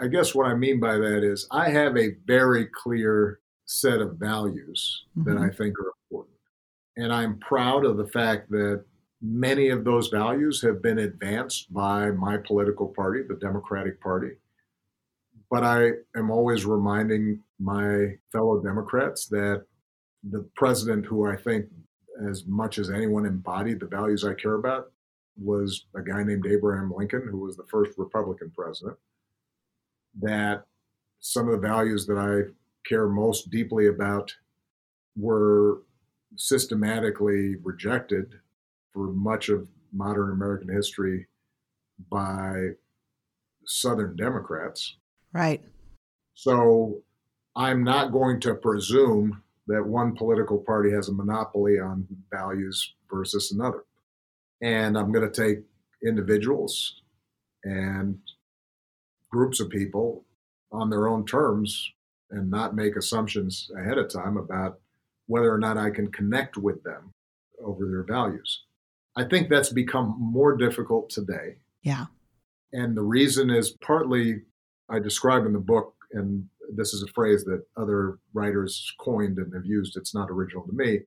[0.00, 4.16] I guess what I mean by that is I have a very clear set of
[4.16, 5.40] values that Mhm.
[5.50, 6.36] I think are important.
[6.96, 8.84] And I'm proud of the fact that
[9.22, 14.36] many of those values have been advanced by my political party, the Democratic Party.
[15.50, 19.66] But I am always reminding my fellow Democrats that
[20.22, 21.68] the president, who I think
[22.28, 24.92] as much as anyone embodied the values I care about,
[25.42, 28.96] was a guy named Abraham Lincoln, who was the first Republican president.
[30.20, 30.64] That
[31.20, 32.52] some of the values that I
[32.88, 34.32] care most deeply about
[35.16, 35.82] were
[36.36, 38.34] systematically rejected
[38.92, 41.26] for much of modern American history
[42.10, 42.70] by
[43.66, 44.96] Southern Democrats.
[45.32, 45.62] Right.
[46.34, 47.02] So
[47.56, 53.52] I'm not going to presume that one political party has a monopoly on values versus
[53.52, 53.84] another.
[54.62, 55.64] And I'm going to take
[56.06, 57.02] individuals
[57.64, 58.18] and
[59.30, 60.24] groups of people
[60.72, 61.92] on their own terms
[62.30, 64.78] and not make assumptions ahead of time about
[65.26, 67.12] whether or not I can connect with them
[67.64, 68.64] over their values.
[69.16, 71.56] I think that's become more difficult today.
[71.82, 72.06] Yeah.
[72.72, 74.42] And the reason is partly
[74.88, 76.44] I describe in the book, and
[76.74, 80.72] this is a phrase that other writers coined and have used, it's not original to
[80.72, 81.00] me.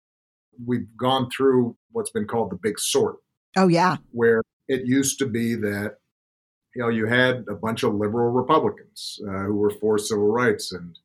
[0.65, 3.17] We've gone through what's been called the big sort,
[3.55, 3.97] Oh, yeah.
[4.11, 5.97] where it used to be that
[6.75, 10.71] you know you had a bunch of liberal Republicans uh, who were for civil rights
[10.71, 10.97] and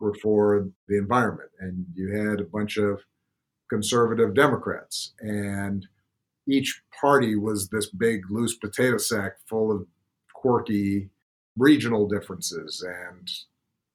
[0.00, 3.00] were for the environment, and you had a bunch of
[3.70, 5.86] conservative Democrats, and
[6.48, 9.86] each party was this big loose potato sack full of
[10.34, 11.08] quirky
[11.56, 13.30] regional differences and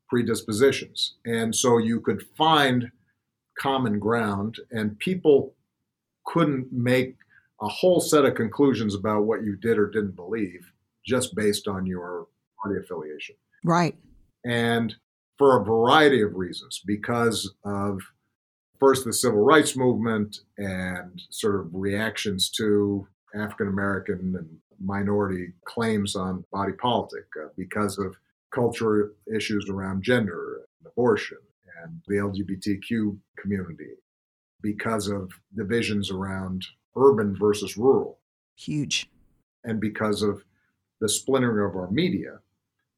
[0.09, 1.15] predispositions.
[1.25, 2.91] And so you could find
[3.59, 5.53] common ground, and people
[6.25, 7.15] couldn't make
[7.61, 10.71] a whole set of conclusions about what you did or didn't believe
[11.05, 12.27] just based on your
[12.61, 13.35] party affiliation.
[13.63, 13.95] Right.
[14.45, 14.95] And
[15.37, 18.01] for a variety of reasons, because of
[18.79, 26.15] first the civil rights movement and sort of reactions to African American and minority claims
[26.15, 28.15] on body politic, uh, because of
[28.53, 31.37] cultural issues around gender, and abortion,
[31.83, 33.91] and the LGBTQ community,
[34.61, 36.65] because of divisions around
[36.97, 38.19] urban versus rural,
[38.55, 39.10] Huge.
[39.63, 40.43] and because of
[40.99, 42.39] the splintering of our media,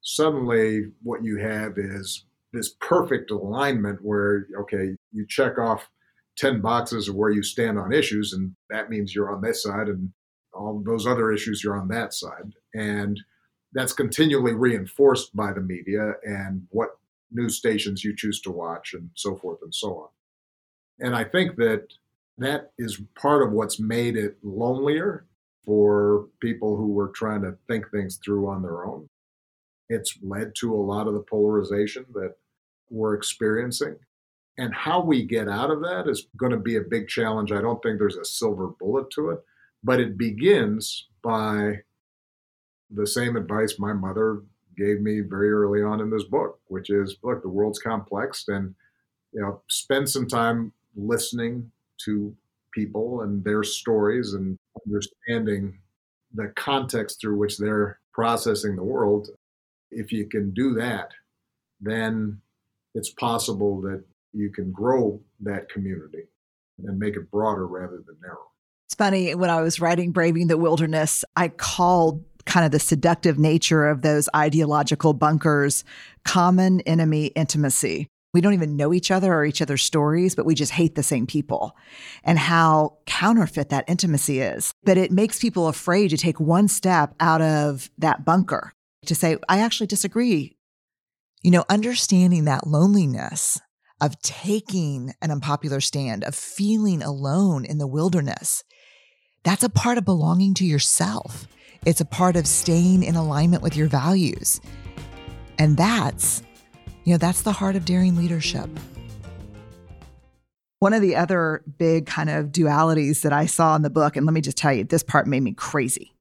[0.01, 5.89] suddenly what you have is this perfect alignment where, okay, you check off
[6.37, 9.89] 10 boxes of where you stand on issues, and that means you're on this side,
[9.89, 10.11] and
[10.53, 12.53] all those other issues, you're on that side.
[12.73, 13.19] And
[13.73, 16.97] that's continually reinforced by the media and what
[17.31, 21.05] news stations you choose to watch, and so forth and so on.
[21.05, 21.87] And I think that
[22.39, 25.25] that is part of what's made it lonelier
[25.65, 29.09] for people who were trying to think things through on their own.
[29.89, 32.35] It's led to a lot of the polarization that
[32.89, 33.95] we're experiencing.
[34.57, 37.51] And how we get out of that is going to be a big challenge.
[37.51, 39.39] I don't think there's a silver bullet to it,
[39.83, 41.79] but it begins by
[42.91, 44.41] the same advice my mother
[44.75, 48.73] gave me very early on in this book, which is look, the world's complex and
[49.31, 51.71] you know, spend some time listening
[52.05, 52.35] to
[52.73, 55.79] people and their stories and understanding
[56.33, 59.29] the context through which they're processing the world.
[59.91, 61.11] If you can do that,
[61.81, 62.41] then
[62.93, 66.23] it's possible that you can grow that community
[66.83, 68.51] and make it broader rather than narrow.
[68.87, 73.37] It's funny when I was writing Braving the Wilderness, I called kind of the seductive
[73.37, 75.83] nature of those ideological bunkers
[76.25, 78.07] common enemy intimacy.
[78.33, 81.03] We don't even know each other or each other's stories, but we just hate the
[81.03, 81.75] same people
[82.23, 84.73] and how counterfeit that intimacy is.
[84.83, 88.73] But it makes people afraid to take one step out of that bunker
[89.07, 90.57] to say, I actually disagree.
[91.41, 93.59] You know, understanding that loneliness
[94.01, 98.63] of taking an unpopular stand, of feeling alone in the wilderness,
[99.43, 101.47] that's a part of belonging to yourself.
[101.85, 104.59] It's a part of staying in alignment with your values.
[105.57, 106.43] And that's,
[107.09, 108.69] you know, that's the heart of daring leadership.
[110.77, 114.27] One of the other big kind of dualities that I saw in the book, and
[114.27, 116.13] let me just tell you, this part made me crazy,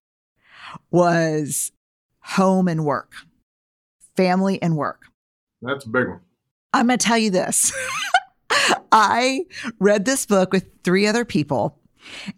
[0.90, 1.72] was
[2.20, 3.12] home and work,
[4.16, 5.02] family and work.
[5.60, 6.20] That's a big one.
[6.72, 7.70] I'm going to tell you this.
[8.90, 9.44] I
[9.78, 11.77] read this book with three other people.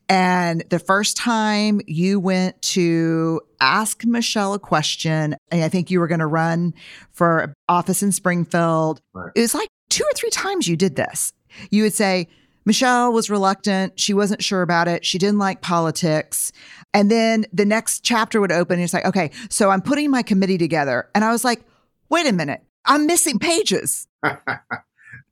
[0.08, 6.00] And the first time you went to ask Michelle a question, and I think you
[6.00, 6.74] were going to run
[7.12, 9.32] for office in Springfield, Right.
[9.34, 11.32] it was like two or three times you did this.
[11.70, 12.28] You would say,
[12.66, 13.98] Michelle was reluctant.
[13.98, 15.04] She wasn't sure about it.
[15.04, 16.52] She didn't like politics.
[16.92, 20.22] And then the next chapter would open and it's like, okay, so I'm putting my
[20.22, 21.08] committee together.
[21.14, 21.62] And I was like,
[22.10, 24.06] wait a minute, I'm missing pages.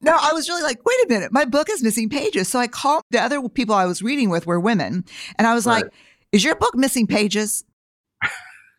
[0.00, 2.48] No, I was really like, wait a minute, my book is missing pages.
[2.48, 5.04] So I called the other people I was reading with were women.
[5.36, 5.84] And I was Right.
[5.84, 5.92] like,
[6.32, 7.64] is your book missing pages?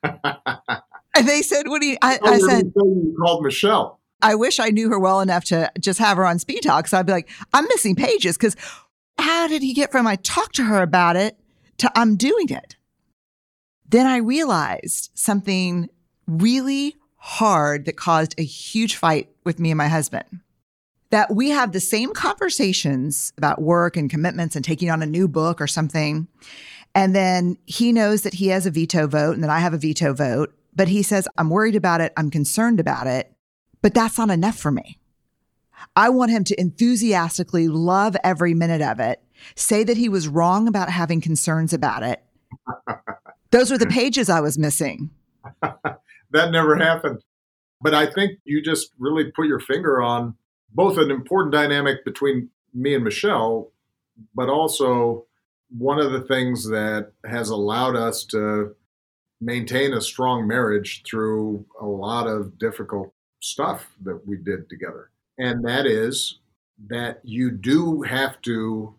[1.16, 4.00] And they said, what do you, I, Oh, I said, you called Michelle.
[4.22, 6.88] I wish I knew her well enough to just have her on speed talk.
[6.88, 8.56] So I'd be like, I'm missing pages because
[9.18, 11.38] how did he get from I talked to her about it
[11.80, 12.76] to I'm doing it?
[13.90, 15.90] Then I realized something
[16.28, 20.42] really hard that caused a huge fight with me and my husband.
[21.12, 25.28] That we have the same conversations about work and commitments and taking on a new
[25.28, 26.28] book or something.
[26.94, 29.78] And then he knows that he has a veto vote and that I have a
[29.78, 30.54] veto vote.
[30.76, 32.14] But he says, I'm worried about it.
[32.16, 33.34] I'm concerned about it.
[33.82, 35.00] But that's not enough for me.
[35.96, 39.22] I want him to enthusiastically love every minute of it,
[39.56, 42.22] say that he was wrong about having concerns about it.
[43.52, 45.10] Those were the pages I was missing.
[46.32, 47.24] That never happened.
[47.82, 50.36] But I think you just really put your finger on
[50.74, 53.72] both an important dynamic between me and Michelle,
[54.36, 55.26] but also
[55.78, 58.76] one of the things that has allowed us to
[59.42, 65.10] maintain a strong marriage through a lot of difficult stuff that we did together.
[65.38, 66.40] And that is
[66.88, 68.94] that you do have to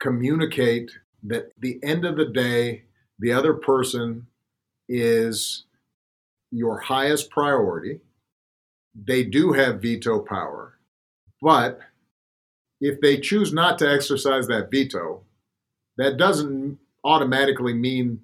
[0.00, 0.90] communicate
[1.22, 2.84] that at the end of the day,
[3.18, 4.26] the other person
[4.88, 5.64] is
[6.50, 8.00] your highest priority.
[8.94, 10.75] They do have veto power,
[11.40, 11.78] but
[12.80, 15.22] if they choose not to exercise that veto,
[15.96, 18.20] that doesn't automatically mean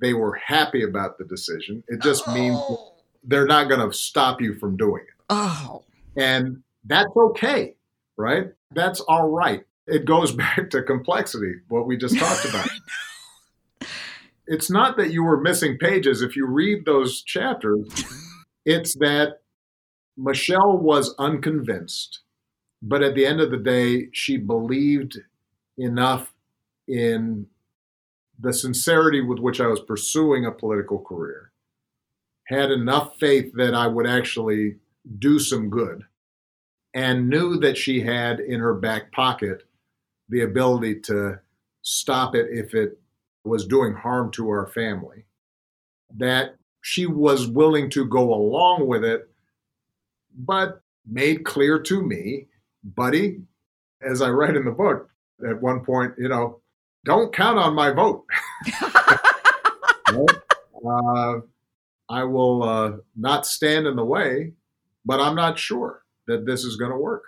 [0.00, 1.84] they were happy about the decision.
[1.88, 2.94] It just means oh.
[3.22, 5.24] they're not going to stop you from doing it.
[5.30, 5.84] Oh,
[6.16, 7.76] And that's okay,
[8.16, 8.48] right?
[8.72, 9.64] That's all right.
[9.86, 12.68] It goes back to complexity, what we just talked about.
[14.46, 16.22] it's not that you were missing pages.
[16.22, 18.04] If you read those chapters,
[18.64, 19.40] it's that
[20.16, 22.20] Michelle was unconvinced,
[22.86, 25.18] but at the end of the day, she believed
[25.78, 26.34] enough
[26.86, 27.46] in
[28.38, 31.50] the sincerity with which I was pursuing a political career,
[32.48, 34.76] had enough faith that I would actually
[35.18, 36.04] do some good,
[36.92, 39.62] and knew that she had in her back pocket
[40.28, 41.40] the ability to
[41.80, 42.98] stop it if it
[43.44, 45.24] was doing harm to our family.
[46.14, 49.30] That she was willing to go along with it,
[50.36, 52.48] but made clear to me,
[52.84, 53.40] buddy,
[54.02, 55.10] as I write in the book,
[55.48, 56.60] at one point, you know,
[57.04, 58.24] don't count on my vote.
[60.86, 61.40] Uh,
[62.10, 64.52] I will uh, not stand in the way,
[65.04, 67.24] but I'm not sure that this is going to work.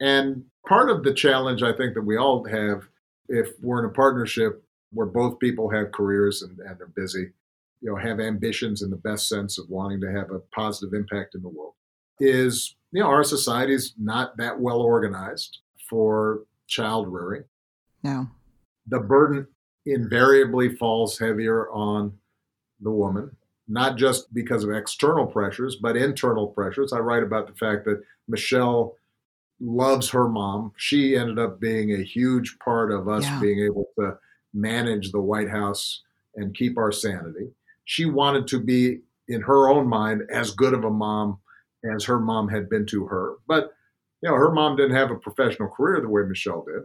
[0.00, 2.84] And part of the challenge I think that we all have,
[3.28, 7.32] if we're in a partnership where both people have careers and, and they're busy,
[7.80, 11.34] you know, have ambitions in the best sense of wanting to have a positive impact
[11.34, 11.74] in the world,
[12.18, 17.44] is you know our society's not that well organized for child rearing.
[18.02, 18.26] no.
[18.88, 19.46] The burden
[19.84, 22.12] invariably falls heavier on
[22.80, 23.36] the woman,
[23.68, 26.92] not just because of external pressures, but internal pressures.
[26.94, 28.94] I write about the fact that Michelle
[29.60, 30.72] loves her mom.
[30.76, 33.40] She ended up being a huge part of us Yeah.
[33.40, 34.16] being able to
[34.54, 36.02] manage the White House
[36.36, 37.50] and keep our sanity.
[37.84, 41.38] She wanted to be, in her own mind, as good of a mom
[41.94, 43.36] as her mom had been to her.
[43.46, 43.74] But,
[44.22, 46.82] you know, her mom didn't have a professional career the way Michelle did.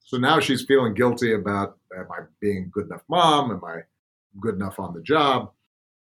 [0.00, 3.50] So now she's feeling guilty about am I being good enough mom?
[3.50, 3.80] Am I
[4.40, 5.50] good enough on the job?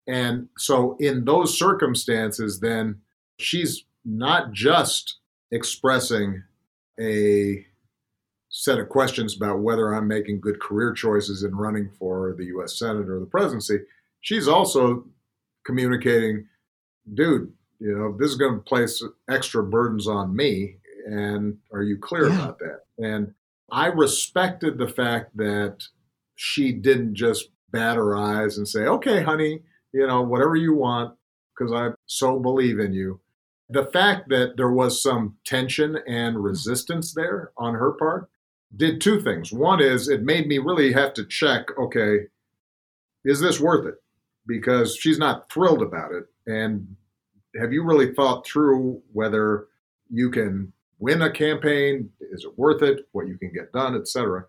[0.06, 3.00] And so in those circumstances, then
[3.38, 5.18] she's not just
[5.50, 6.42] expressing
[7.00, 7.64] a
[8.48, 12.78] set of questions about whether I'm making good career choices in running for the US
[12.78, 13.80] Senate or the presidency.
[14.20, 15.04] She's also
[15.64, 16.46] communicating,
[17.14, 20.76] dude, you know, this is going to place extra burdens on me.
[21.06, 22.42] And are you clear Yeah.
[22.42, 22.80] about that?
[22.98, 23.34] And
[23.70, 25.84] I respected the fact that
[26.34, 29.62] she didn't just bat her eyes and say, okay, honey,
[29.92, 31.16] you know, whatever you want,
[31.56, 33.20] because I so believe in you.
[33.68, 36.44] The fact that there was some tension and mm.
[36.44, 38.30] resistance there on her part
[38.74, 39.52] did two things.
[39.52, 42.26] One is it made me really have to check, okay,
[43.24, 43.96] is this worth it?
[44.46, 46.24] Because she's not thrilled about it.
[46.46, 46.96] And
[47.58, 49.66] have you really thought through whether
[50.10, 52.10] you can win a campaign?
[52.20, 53.08] Is it worth it?
[53.12, 54.44] What you can get done, et cetera.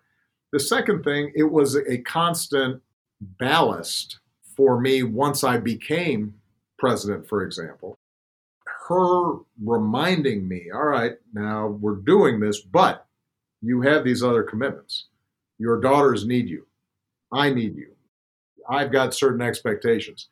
[0.52, 2.82] The second thing, it was a constant
[3.38, 4.18] ballast
[4.56, 6.34] for me once I became
[6.78, 7.96] president, for example.
[8.88, 13.06] Her reminding me, all right, now we're doing this, but
[13.62, 15.06] you have these other commitments.
[15.58, 16.66] Your daughters need you.
[17.32, 17.92] I need you.
[18.68, 20.28] I've got certain expectations.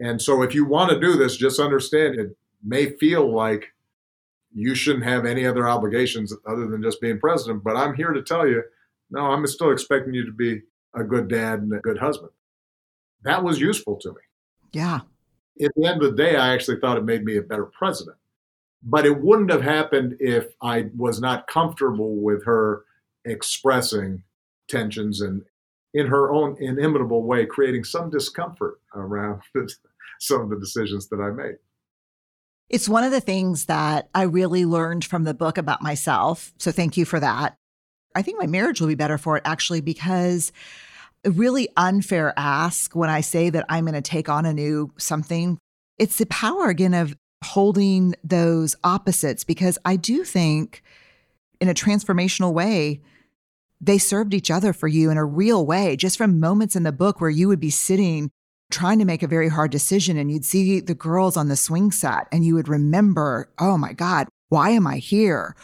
[0.00, 3.72] And so if you want to do this, just understand it may feel like
[4.54, 7.64] you shouldn't have any other obligations other than just being president.
[7.64, 8.62] But I'm here to tell you,
[9.10, 10.62] no, I'm still expecting you to be
[10.94, 12.30] a good dad and a good husband.
[13.22, 14.20] That was useful to me.
[14.72, 15.00] Yeah.
[15.62, 18.16] At the end of the day, I actually thought it made me a better president.
[18.82, 22.84] But it wouldn't have happened if I was not comfortable with her
[23.24, 24.22] expressing
[24.68, 25.42] tensions and
[25.94, 29.40] in her own inimitable way, creating some discomfort around
[30.20, 31.54] some of the decisions that I made.
[32.68, 36.52] It's one of the things that I really learned from the book about myself.
[36.58, 37.56] So thank you for that.
[38.14, 40.50] I think my marriage will be better for it actually because
[41.24, 44.92] a really unfair ask when I say that I'm going to take on a new
[44.98, 45.58] something.
[45.98, 50.82] It's the power again of holding those opposites because I do think
[51.60, 53.00] in a transformational way,
[53.86, 56.92] they served each other for you in a real way, just from moments in the
[56.92, 58.30] book where you would be sitting
[58.70, 61.92] trying to make a very hard decision and you'd see the girls on the swing
[61.92, 65.54] set and you would remember, oh my God, why am I here?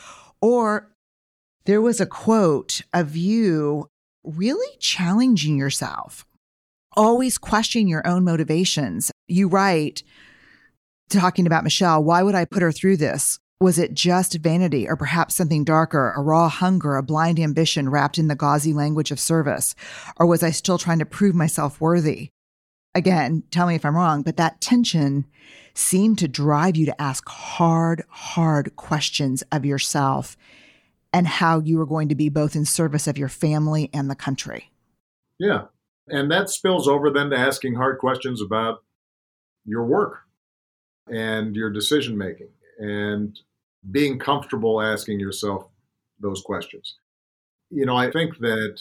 [0.40, 0.90] Or
[1.64, 3.88] there was a quote of you
[4.22, 6.26] really challenging yourself,
[6.96, 9.10] always questioning your own motivations.
[9.28, 10.02] You write,
[11.08, 13.38] talking about Michelle, why would I put her through this?
[13.62, 18.16] Was it just vanity or perhaps something darker, a raw hunger, a blind ambition wrapped
[18.16, 19.74] in the gauzy language of service?
[20.16, 22.30] Or was I still trying to prove myself worthy?
[22.94, 25.26] Again, tell me if I'm wrong, but that tension
[25.74, 30.38] seemed to drive you to ask hard, hard questions of yourself
[31.12, 34.16] and how you were going to be both in service of your family and the
[34.16, 34.72] country.
[35.38, 35.64] Yeah.
[36.08, 38.82] And that spills over then to asking hard questions about
[39.64, 40.20] your work.
[41.10, 42.48] and your decision making
[42.78, 43.38] and
[43.90, 45.64] being comfortable asking yourself
[46.20, 46.96] those questions.
[47.70, 48.80] You know, I think that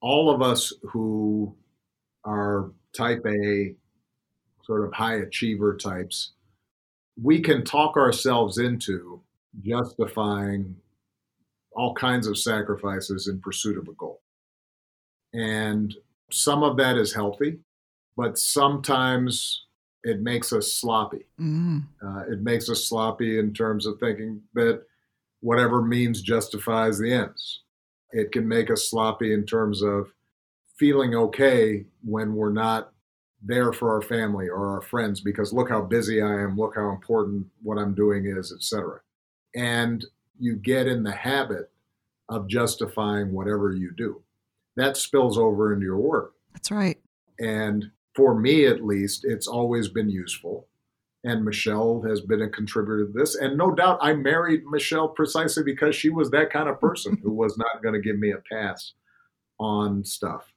[0.00, 1.54] all of us who
[2.24, 3.74] are type A,
[4.64, 6.32] sort of high achiever types,
[7.20, 9.20] we can talk ourselves into
[9.62, 10.76] justifying
[11.72, 14.20] all kinds of sacrifices in pursuit of a goal.
[15.32, 15.94] And
[16.30, 17.58] some of that is healthy,
[18.16, 19.66] but sometimes
[20.04, 21.26] it makes us sloppy.
[21.40, 21.84] Mm.
[22.02, 24.82] Uh, it makes us sloppy in terms of thinking that
[25.40, 27.62] whatever means justifies the ends.
[28.12, 30.12] It can make us sloppy in terms of
[30.78, 32.92] feeling okay when we're not
[33.42, 36.90] there for our family or our friends because look how busy I am, look how
[36.90, 39.00] important what I'm doing is, etc.
[39.54, 40.04] And
[40.38, 41.70] you get in the habit
[42.28, 44.22] of justifying whatever you do.
[44.76, 46.34] That spills over into your work.
[46.52, 46.98] That's right.
[47.38, 50.66] And for me, at least, it's always been useful.
[51.22, 53.36] And Michelle has been a contributor to this.
[53.36, 57.30] And no doubt I married Michelle precisely because she was that kind of person who
[57.30, 58.94] was not going to give me a pass
[59.60, 60.52] on stuff.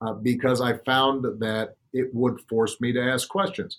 [0.00, 3.76] Uh, because I found that it would force me to ask questions.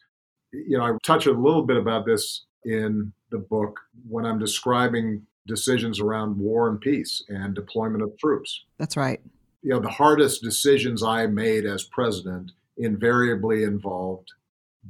[0.51, 5.23] You know, I touch a little bit about this in the book when I'm describing
[5.47, 8.63] decisions around war and peace and deployment of troops.
[8.77, 9.19] That's right.
[9.63, 14.31] You know, the hardest decisions I made as president invariably involved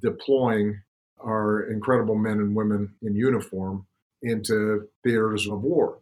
[0.01, 0.79] deploying
[1.23, 3.85] our incredible men and women in uniform
[4.21, 5.99] into theaters of war.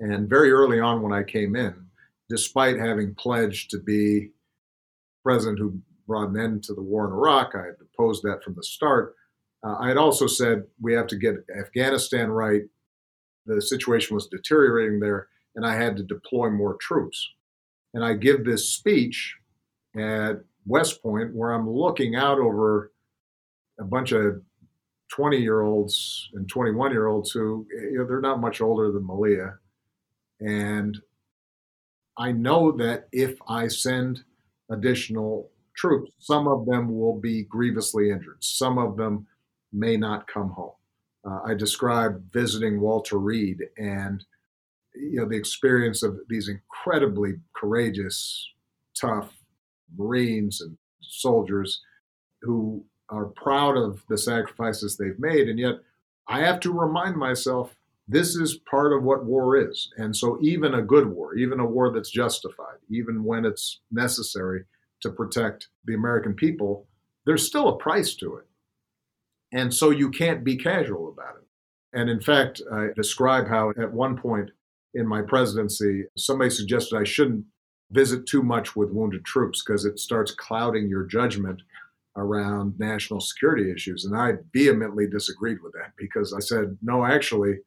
[0.00, 1.74] And very early on, when I came in,
[2.28, 4.30] despite having pledged to be
[5.22, 8.54] president who brought an end to the war in Iraq, I had opposed that from
[8.54, 9.14] the start.
[9.62, 12.62] Uh, I had also said we have to get Afghanistan right.
[13.46, 17.28] The situation was deteriorating there, and I had to deploy more troops.
[17.92, 19.36] And I give this speech
[19.96, 22.92] at West Point where I'm looking out over
[23.78, 24.42] a bunch of
[25.10, 29.06] 20 year olds and 21 year olds who you know, they're not much older than
[29.06, 29.58] Malia.
[30.40, 30.98] And
[32.16, 34.22] I know that if I send
[34.70, 39.26] additional troops, some of them will be grievously injured, some of them
[39.72, 40.72] may not come home.
[41.24, 44.24] Uh, I described visiting Walter Reed and
[44.94, 48.48] you know the experience of these incredibly courageous,
[48.98, 49.32] tough
[49.96, 51.80] Marines and soldiers
[52.42, 55.48] who are proud of the sacrifices they've made.
[55.48, 55.76] And yet,
[56.28, 57.74] I have to remind myself
[58.06, 59.90] this is part of what war is.
[59.96, 64.64] And so, even a good war, even a war that's justified, even when it's necessary
[65.02, 66.86] to protect the American people,
[67.24, 68.46] there's still a price to it.
[69.52, 71.46] And so, you can't be casual about it.
[71.92, 74.50] And in fact, I describe how at one point
[74.94, 77.44] in my presidency, somebody suggested I shouldn't
[77.90, 81.62] visit too much with wounded troops because it starts clouding your judgment
[82.16, 84.04] around national security issues.
[84.04, 87.58] And I vehemently disagreed with that because I said, no, actually,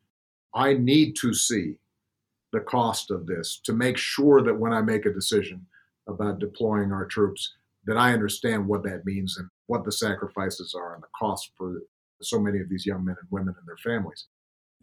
[0.54, 1.76] I need to see
[2.52, 5.66] the cost of this to make sure that when I make a decision
[6.08, 7.54] about deploying our troops,
[7.86, 11.82] that I understand what that means and what the sacrifices are and the cost for
[12.22, 14.28] so many of these young men and women and their families.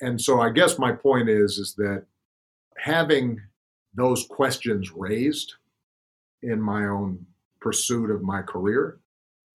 [0.01, 2.05] And so I guess my point is is that
[2.77, 3.41] having
[3.95, 5.55] those questions raised
[6.43, 7.27] in my own
[7.61, 8.99] pursuit of my career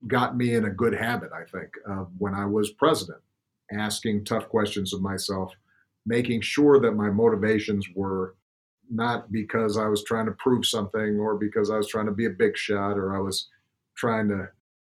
[0.07, 3.19] got me in a good habit, I think, of when I was president,
[3.71, 5.53] asking tough questions of myself,
[6.05, 8.35] making sure that my motivations were
[8.89, 12.25] not because I was trying to prove something or because I was trying to be
[12.25, 13.47] a big shot or I was
[13.95, 14.49] trying to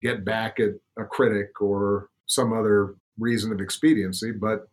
[0.02, 4.68] get back at a critic or some other reason of expediency, but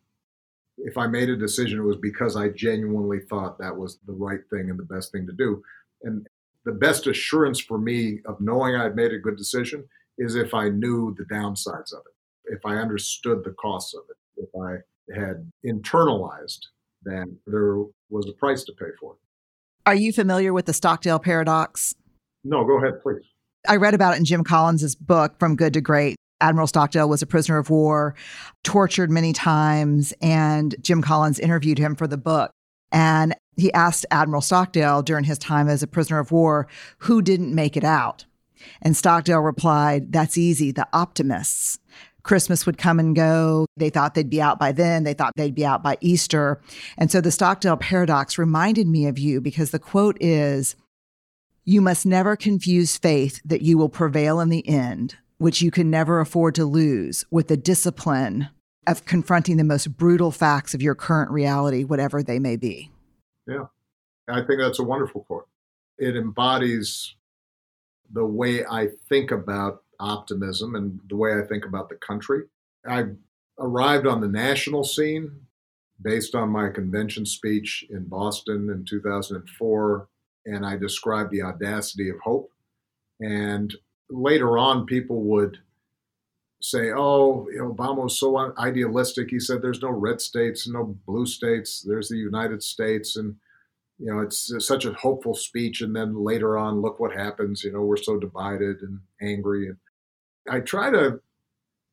[0.77, 4.41] if I made a decision, it was because I genuinely thought that was the right
[4.49, 5.61] thing and the best thing to do.
[6.03, 6.27] And
[6.65, 9.85] the best assurance for me of knowing I'd made a good decision
[10.17, 14.17] is if I knew the downsides of it, if I understood the costs of it,
[14.37, 14.77] if I
[15.19, 16.59] had internalized
[17.03, 17.77] that there
[18.09, 19.19] was a price to pay for it.
[19.85, 21.93] Are you familiar with the Stockdale paradox?
[22.43, 23.21] No, go ahead, please.
[23.67, 26.15] I read about it in Jim Collins's book, From Good to Great.
[26.41, 28.15] Admiral Stockdale was a prisoner of war,
[28.63, 32.51] tortured many times, and Jim Collins interviewed him for the book.
[32.91, 36.67] And he asked Admiral Stockdale during his time as a prisoner of war
[36.99, 38.25] who didn't make it out.
[38.81, 41.79] And Stockdale replied, That's easy, the optimists.
[42.23, 43.67] Christmas would come and go.
[43.77, 45.03] They thought they'd be out by then.
[45.03, 46.59] They thought they'd be out by Easter.
[46.97, 50.75] And so the Stockdale paradox reminded me of you because the quote is
[51.63, 55.89] You must never confuse faith that you will prevail in the end which you can
[55.89, 58.49] never afford to lose, with the discipline
[58.87, 62.91] of confronting the most brutal facts of your current reality, whatever they may be.
[63.47, 63.65] Yeah,
[64.29, 65.47] I think that's a wonderful quote.
[65.97, 67.15] It embodies
[68.11, 72.43] the way I think about optimism and the way I think about the country.
[72.87, 73.05] I
[73.59, 75.31] arrived on the national scene
[76.01, 80.07] based on my convention speech in Boston in 2004,
[80.45, 82.51] and I described the audacity of hope.
[83.21, 83.73] And
[84.09, 85.59] later on, people would
[86.61, 89.29] say, "Oh, you know, Obama was so idealistic.
[89.29, 91.81] He said there's no red states, no blue states.
[91.81, 93.35] There's the United States, and
[93.99, 97.63] you know, it's, it's such a hopeful speech." And then later on, look what happens.
[97.63, 99.67] You know, we're so divided and angry.
[99.67, 99.77] And
[100.49, 101.19] I try to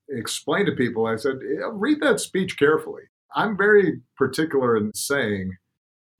[0.08, 1.06] explain to people.
[1.06, 1.38] I said,
[1.72, 3.02] read that speech carefully.
[3.34, 5.56] I'm very particular in saying.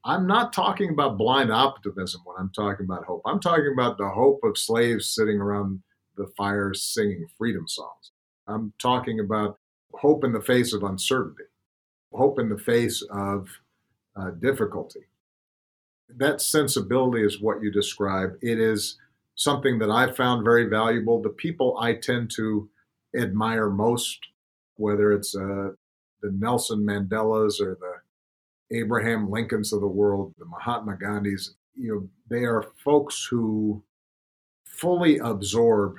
[0.05, 3.23] I'm not talking about blind optimism when I'm talking about hope.
[3.25, 5.81] I'm talking about the hope of slaves sitting around
[6.17, 8.11] the fire singing freedom songs.
[8.49, 9.59] I'm talking about
[9.95, 11.45] hope in the face of uncertainty,
[12.13, 13.49] hope in the face of
[14.17, 15.01] uh, difficulty.
[16.17, 18.33] That sensibility is what you describe.
[18.43, 18.99] It is
[19.37, 21.23] something that I found very valuable.
[21.23, 22.69] The people I tend to
[23.17, 24.19] admire most,
[24.77, 25.71] whether it's uh,
[26.21, 27.95] the Nelson Mandelas or the
[28.73, 33.83] Abraham Lincolns of the world, the Mahatma Gandhis, you know, they are folks who
[34.65, 35.97] fully absorb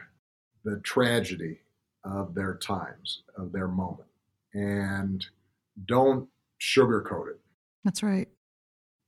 [0.64, 1.60] the tragedy
[2.04, 4.10] of their times, of their moment,
[4.54, 5.26] and
[5.86, 6.28] don't
[6.62, 7.40] sugarcoat it.
[7.84, 8.28] That's right.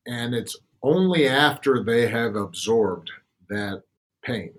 [0.05, 3.11] And it's only after they have absorbed
[3.49, 3.83] that
[4.23, 4.53] pain,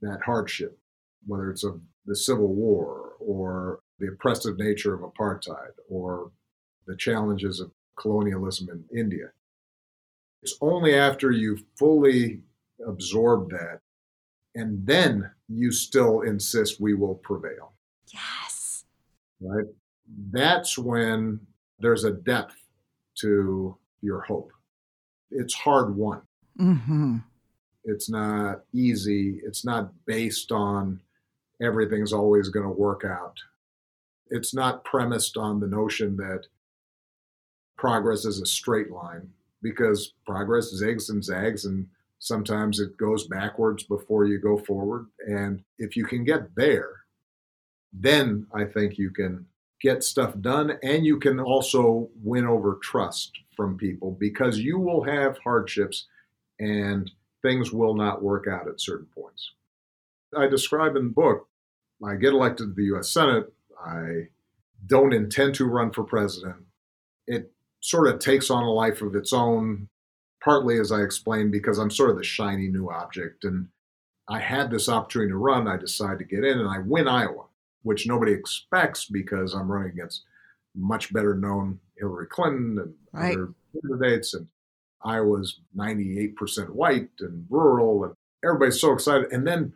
[0.00, 0.78] that hardship,
[1.26, 6.30] whether it's of the Civil War or the oppressive nature of apartheid or
[6.86, 9.26] the challenges of colonialism in India.
[10.42, 12.40] It's only after you've fully
[12.86, 13.80] absorb that
[14.54, 17.72] and then you still insist we will prevail.
[18.12, 18.84] Yes.
[19.40, 19.66] Right?
[20.30, 21.40] That's when
[21.78, 22.56] there's a depth
[23.20, 24.50] to your hope.
[25.30, 26.22] It's hard won.
[26.58, 27.18] Mm-hmm.
[27.84, 29.40] It's not easy.
[29.44, 31.00] It's not based on
[31.60, 33.36] everything's always going to work out.
[34.30, 36.46] It's not premised on the notion that
[37.82, 39.24] progress is a straight line
[39.60, 41.86] because progress zigs and zags and
[42.22, 45.08] Sometimes it goes backwards before you go forward.
[45.26, 47.00] And if you can get there,
[47.92, 49.44] then I think you can
[49.80, 55.02] get stuff done and you can also win over trust from people because you will
[55.02, 56.06] have hardships
[56.60, 57.10] and
[57.42, 59.50] things will not work out at certain points.
[60.36, 61.48] I describe in the book
[62.04, 63.52] I get elected to the US Senate.
[63.84, 64.28] I
[64.86, 66.62] don't intend to run for president.
[67.26, 67.51] It
[67.82, 69.88] sort of takes on a life of its own
[70.42, 73.44] partly, as I explained, because I'm sort of the shiny new object.
[73.44, 73.68] And
[74.28, 75.68] I had this opportunity to run.
[75.68, 77.44] I decided to get in and I win Iowa,
[77.82, 80.22] which nobody expects because I'm running against
[80.74, 83.34] much better known Hillary Clinton and right.
[83.34, 84.34] other candidates.
[84.34, 84.46] And
[85.04, 88.04] Iowa's 98% white and rural.
[88.04, 88.14] And
[88.44, 89.32] everybody's so excited.
[89.32, 89.74] And then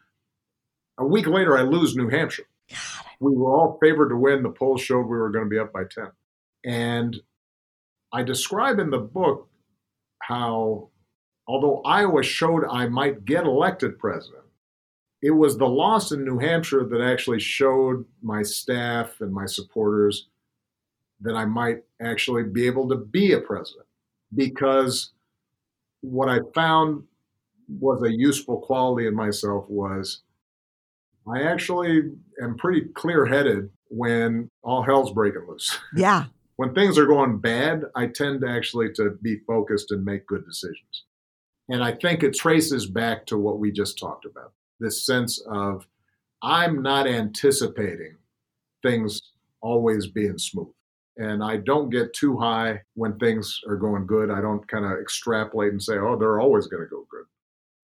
[0.99, 2.47] a week later, I lose New Hampshire.
[2.71, 3.05] God.
[3.21, 4.43] We were all favored to win.
[4.43, 6.11] The polls showed we were going to be up by 10.
[6.65, 7.21] And
[8.17, 9.47] I describe in the book
[10.23, 10.89] how,
[11.47, 14.45] although Iowa showed I might get elected president,
[15.21, 20.29] it was the loss in New Hampshire that actually showed my staff and my supporters
[21.21, 23.85] that I might actually be able to be a president.
[24.35, 25.13] Because
[26.01, 27.03] what I found
[27.69, 30.23] was a useful quality in myself was
[31.31, 32.13] I actually
[32.43, 35.79] am pretty clear headed when all hell's breaking loose.
[35.95, 36.25] Yeah
[36.57, 40.45] when things are going bad, I tend to actually to be focused and make good
[40.45, 41.05] decisions.
[41.69, 44.53] And I think it traces back to what we just talked about.
[44.81, 45.87] This sense of
[46.43, 48.17] I'm not anticipating
[48.83, 49.21] things
[49.61, 50.73] always being smooth.
[51.19, 54.31] And I don't get too high when things are going good.
[54.31, 57.25] I don't kind of extrapolate and say, oh, they're always going to go good.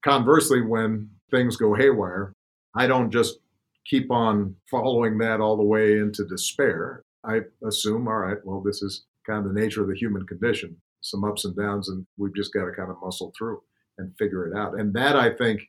[0.05, 2.35] Conversely, when things go haywire,
[2.77, 3.39] I don't just
[3.87, 7.03] keep on following that all the way into despair.
[7.25, 10.77] I assume, all right, well, this is kind of the nature of the human condition,
[11.01, 13.63] some ups and downs, and we've just got to kind of muscle through
[13.99, 14.79] and figure it out.
[14.79, 15.63] And that I think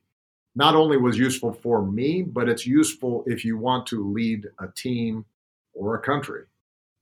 [0.55, 4.67] not only was useful for me, but it's useful if you want to lead a
[4.75, 5.25] team
[5.73, 6.43] or a country.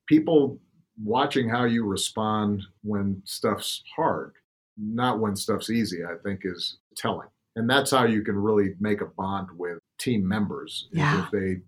[0.08, 0.58] People
[1.04, 4.34] watching how you respond when stuff's hard,
[4.78, 7.28] not when stuff's easy, I think is telling.
[7.56, 11.26] And that's how you can really make a bond with team members yeah.
[11.26, 11.62] if they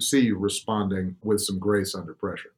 [0.00, 2.52] see you responding with some grace under pressure.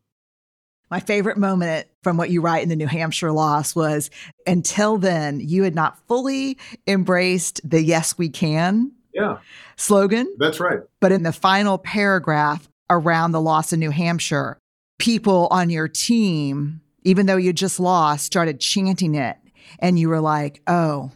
[0.90, 4.10] My favorite moment from what you write in the New Hampshire loss was
[4.46, 9.38] until then, you had not fully embraced the yes, we can yeah.
[9.76, 10.34] slogan.
[10.38, 10.80] That's right.
[11.00, 14.58] But in the final paragraph around the loss in New Hampshire,
[14.98, 19.36] people on your team, even though you just lost, started chanting it.
[19.80, 21.10] And you were like, oh,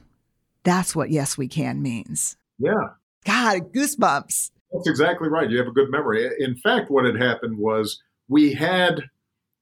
[0.65, 2.37] that's what yes, we can means.
[2.59, 2.91] Yeah.
[3.25, 4.51] God, goosebumps.
[4.73, 5.51] That's exactly right.
[5.51, 6.29] You have a good memory.
[6.39, 9.03] In fact, what had happened was we had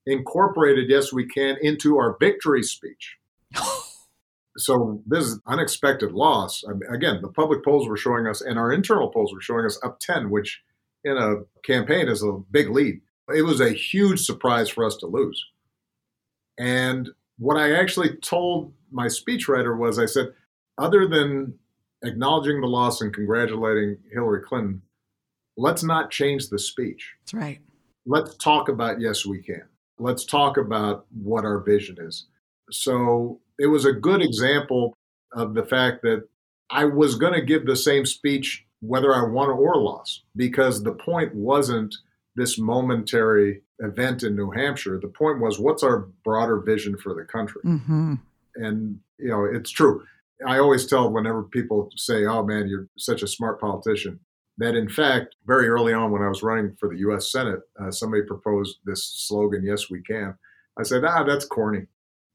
[0.05, 3.17] incorporated Yes We Can into our victory speech.
[4.57, 6.63] so this is unexpected loss.
[6.67, 9.65] I mean, again, the public polls were showing us, and our internal polls were showing
[9.65, 10.61] us up 10, which
[11.03, 13.01] in a campaign is a big lead.
[13.35, 15.43] It was a huge surprise for us to lose.
[16.57, 20.33] And what I actually told my speechwriter was I said,
[20.77, 21.57] other than
[22.03, 24.81] acknowledging the loss and congratulating Hillary Clinton,
[25.57, 27.13] let's not change the speech.
[27.21, 27.59] That's right.
[28.05, 29.63] Let's talk about yes, we can.
[29.99, 32.25] Let's talk about what our vision is.
[32.71, 34.95] So it was a good example
[35.33, 36.27] of the fact that
[36.69, 40.93] I was going to give the same speech whether I won or lost, because the
[40.93, 41.95] point wasn't
[42.35, 44.99] this momentary event in New Hampshire.
[44.99, 47.61] The point was, what's our broader vision for the country?
[47.63, 48.15] Mm-hmm.
[48.55, 50.03] And, you know, it's true.
[50.47, 54.19] I always tell whenever people say, oh man, you're such a smart politician,
[54.61, 57.91] that in fact, very early on when I was running for the US Senate, uh,
[57.91, 60.35] somebody proposed this slogan, Yes, we can.
[60.79, 61.87] I said, ah, that's corny.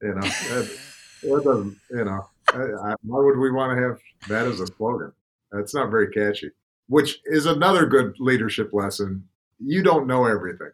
[0.02, 0.78] You know, that,
[1.22, 3.98] that doesn't, you know, I, I, why would we want to have
[4.28, 5.12] that as a slogan?
[5.52, 6.50] That's not very catchy,
[6.88, 9.24] which is another good leadership lesson.
[9.58, 10.72] You don't know everything.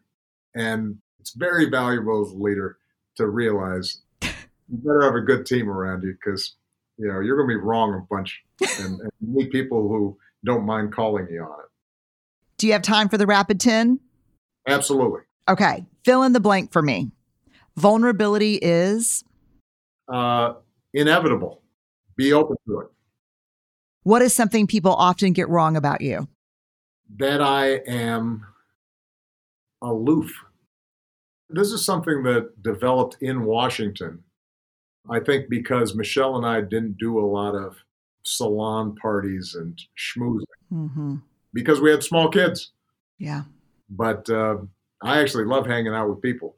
[0.54, 2.78] And it's very valuable as a leader
[3.16, 6.56] to realize you better have a good team around you because
[6.96, 8.42] you know you're going to be wrong a bunch
[8.80, 11.70] and, and meet people who don't mind calling you on it.
[12.58, 14.00] Do you have time for the rapid 10?
[14.66, 15.20] Absolutely.
[15.48, 15.84] Okay.
[16.04, 17.10] Fill in the blank for me.
[17.76, 19.24] Vulnerability is
[20.08, 20.54] uh,
[20.92, 21.62] inevitable.
[22.16, 22.86] Be open to it.
[24.04, 26.28] What is something people often get wrong about you?
[27.16, 28.46] That I am
[29.80, 30.32] aloof.
[31.48, 34.24] This is something that developed in Washington.
[35.10, 37.76] I think because Michelle and I didn't do a lot of
[38.22, 41.16] salon parties and schmoozing mm-hmm.
[41.52, 42.72] because we had small kids.
[43.18, 43.42] Yeah.
[43.90, 44.58] But uh,
[45.02, 46.56] I actually love hanging out with people.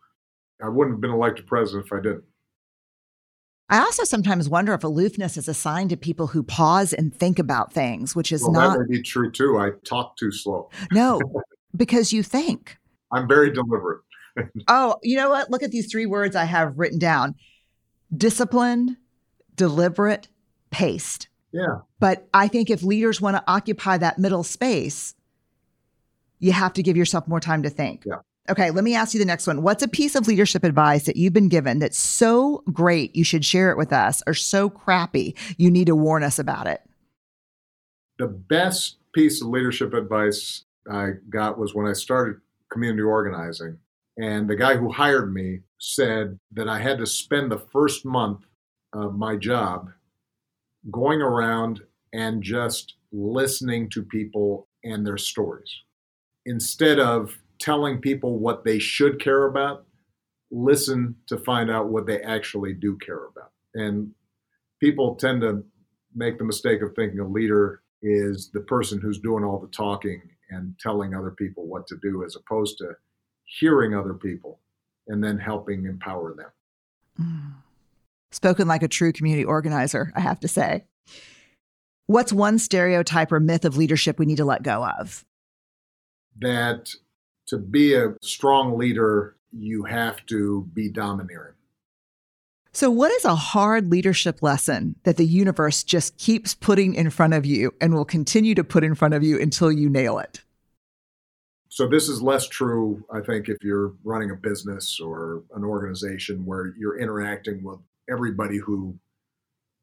[0.63, 2.25] I wouldn't have been elected president if I didn't.
[3.71, 7.73] I also sometimes wonder if aloofness is assigned to people who pause and think about
[7.73, 8.79] things, which is well, not.
[8.79, 9.59] That may be true too.
[9.59, 10.69] I talk too slow.
[10.93, 11.21] No,
[11.75, 12.77] because you think.
[13.11, 14.03] I'm very deliberate.
[14.69, 15.51] oh, you know what?
[15.51, 17.37] Look at these three words I have written down
[18.15, 18.97] disciplined,
[19.57, 20.29] deliberate,
[20.71, 21.29] paced.
[21.55, 21.83] Yeah.
[22.01, 25.15] But I think if leaders want to occupy that middle space,
[26.41, 28.03] you have to give yourself more time to think.
[28.05, 28.17] Yeah.
[28.51, 29.63] Okay, let me ask you the next one.
[29.63, 33.45] What's a piece of leadership advice that you've been given that's so great you should
[33.45, 36.83] share it with us or so crappy you need to warn us about it?
[38.19, 42.41] The best piece of leadership advice I got was when I started
[42.71, 43.79] community organizing.
[44.19, 48.41] And the guy who hired me said that I had to spend the first month
[48.93, 49.91] of my job
[50.91, 51.81] going around
[52.13, 55.83] and just listening to people and their stories
[56.47, 59.87] instead of telling people what they should care about,
[60.51, 63.53] listen to find out what they actually do care about.
[63.75, 64.13] And
[64.81, 65.65] people tend to
[66.15, 70.23] make the mistake of thinking a leader is the person who's doing all the talking
[70.51, 72.91] and telling other people what to do, as opposed to
[73.45, 74.61] hearing other people
[75.09, 76.51] and then helping empower them.
[77.21, 77.55] Mm.
[78.35, 80.83] Spoken like a true community organizer, I have to say.
[82.07, 85.25] What's one stereotype or myth of leadership we need to let go of?
[86.41, 86.93] That
[87.47, 91.55] to be a strong leader, you have to be domineering.
[92.73, 97.35] So, what is a hard leadership lesson that the universe just keeps putting in front
[97.35, 100.43] of you and will continue to put in front of you until you nail it?
[101.69, 106.45] So, this is less true, I think, if you're running a business or an organization
[106.45, 107.79] where you're interacting with
[108.11, 108.99] everybody who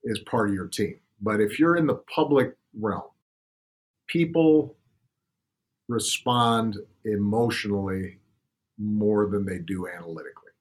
[0.03, 0.99] is part of your team.
[1.21, 3.03] But if you're in the public realm,
[4.07, 4.75] people
[5.87, 8.17] respond emotionally
[8.77, 10.51] more than they do analytically.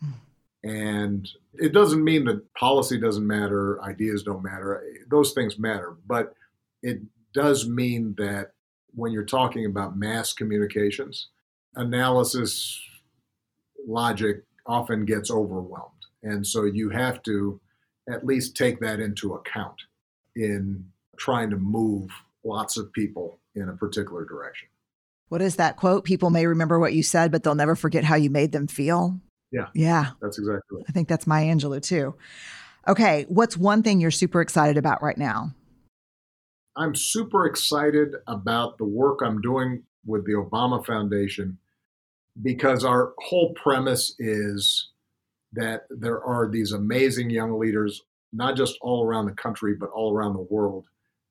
[0.00, 0.10] Hmm.
[0.64, 6.34] And it doesn't mean that policy doesn't matter, ideas don't matter, those things matter, but
[6.82, 7.00] it
[7.32, 8.52] does mean that
[8.94, 11.28] when you're talking about mass communications,
[11.76, 12.80] analysis,
[13.86, 15.97] logic often gets overwhelmed.
[16.22, 17.60] And so you have to
[18.08, 19.76] at least take that into account
[20.34, 20.84] in
[21.16, 22.10] trying to move
[22.44, 24.68] lots of people in a particular direction.
[25.28, 26.04] What is that quote?
[26.04, 29.20] People may remember what you said, but they'll never forget how you made them feel.
[29.52, 29.66] Yeah.
[29.74, 30.10] Yeah.
[30.22, 30.84] That's exactly right.
[30.88, 32.14] I think that's Maya Angelou too.
[32.86, 33.26] Okay.
[33.28, 35.52] What's one thing you're super excited about right now?
[36.76, 41.58] I'm super excited about the work I'm doing with the Obama Foundation
[42.40, 44.90] because our whole premise is
[45.52, 50.12] that there are these amazing young leaders, not just all around the country, but all
[50.12, 50.86] around the world.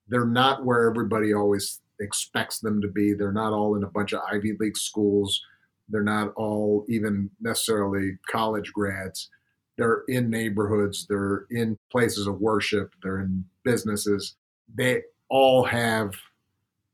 [0.07, 3.13] They're not where everybody always expects them to be.
[3.13, 5.41] They're not all in a bunch of Ivy League schools.
[5.89, 9.29] They're not all even necessarily college grads.
[9.77, 14.35] They're in neighborhoods, they're in places of worship, they're in businesses.
[14.73, 16.15] They all have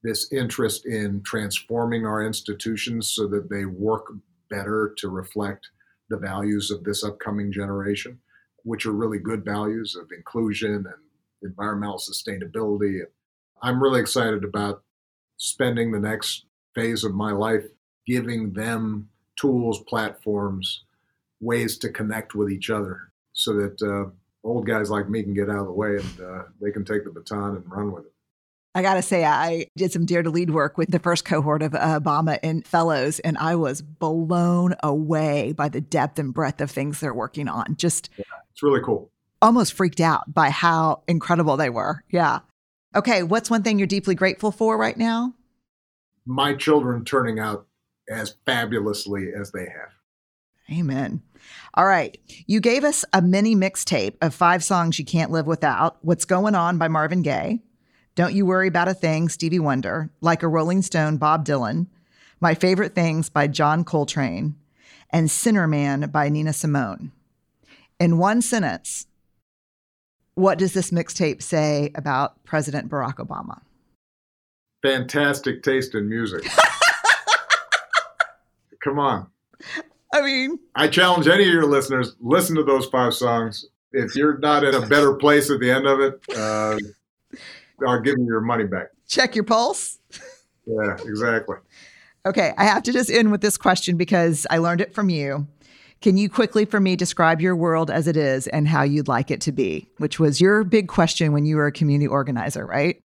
[0.04, 4.12] this interest in transforming our institutions so that they work
[4.50, 5.70] better to reflect
[6.14, 8.20] the values of this upcoming generation,
[8.64, 10.86] which are really good values of inclusion and
[11.42, 13.02] environmental sustainability.
[13.64, 14.84] I'm really excited about
[15.38, 16.46] spending the next
[16.76, 17.66] phase of my life
[18.06, 20.84] giving them tools, platforms,
[21.40, 24.12] ways to connect with each other so that uh,
[24.48, 27.06] old guys like me can get out of the way and uh, they can take
[27.06, 28.13] the baton and run with it.
[28.76, 31.62] I got to say, I did some Dare to Lead work with the first cohort
[31.62, 36.72] of Obama and fellows, and I was blown away by the depth and breadth of
[36.72, 37.76] things they're working on.
[37.76, 39.12] Just, yeah, it's really cool.
[39.42, 42.04] Almost freaked out by how incredible they were.
[42.10, 42.40] Yeah.
[42.96, 43.22] Okay.
[43.24, 45.34] What's one thing you're deeply grateful for right now?
[46.26, 47.68] My children turning out
[48.10, 49.92] as fabulously as they have.
[50.72, 51.22] Amen.
[51.74, 52.18] All right.
[52.48, 56.56] You gave us a mini mixtape of five songs you can't live without What's Going
[56.56, 57.62] On by Marvin Gaye,
[58.16, 61.88] Don't You Worry About a Thing, Stevie Wonder, Like a Rolling Stone, Bob Dylan,
[62.40, 64.56] My Favorite Things by John Coltrane,
[65.10, 67.12] and Sinner Man by Nina Simone.
[68.00, 69.08] In one sentence,
[70.36, 73.62] what does this mixtape say about President Barack Obama?
[74.84, 76.44] Fantastic taste in music.
[78.84, 79.28] Come on.
[80.14, 83.66] I mean, I challenge any of your listeners listen to those five songs.
[83.92, 86.78] If you're not in a better place at the end of it, uh,
[87.80, 88.88] Give you your money back.
[89.08, 90.00] Check your pulse.
[90.66, 91.58] Yeah, exactly.
[92.26, 95.48] Okay, I have to just end with this question because I learned it from you.
[96.02, 99.32] Can you quickly for me describe your world as it is and how you'd like
[99.32, 99.90] it to be?
[99.98, 103.02] Which was your big question when you were a community organizer, right?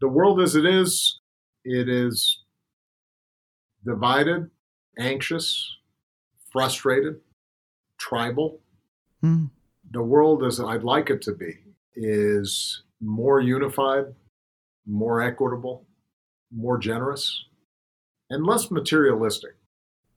[0.00, 1.20] The world as it is,
[1.64, 2.44] it is
[3.84, 4.50] divided,
[4.98, 5.76] anxious,
[6.52, 7.20] frustrated,
[7.98, 8.60] tribal.
[9.24, 9.50] Mm.
[9.90, 11.54] The world as I'd like it to be
[11.96, 14.06] is more unified,
[14.86, 15.86] more equitable,
[16.50, 17.44] more generous,
[18.30, 19.52] and less materialistic.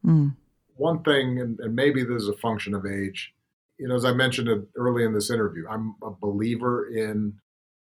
[0.06, 0.36] Mm.
[0.76, 3.34] One thing, and, and maybe this is a function of age,
[3.78, 7.34] you know, as I mentioned early in this interview, I'm a believer in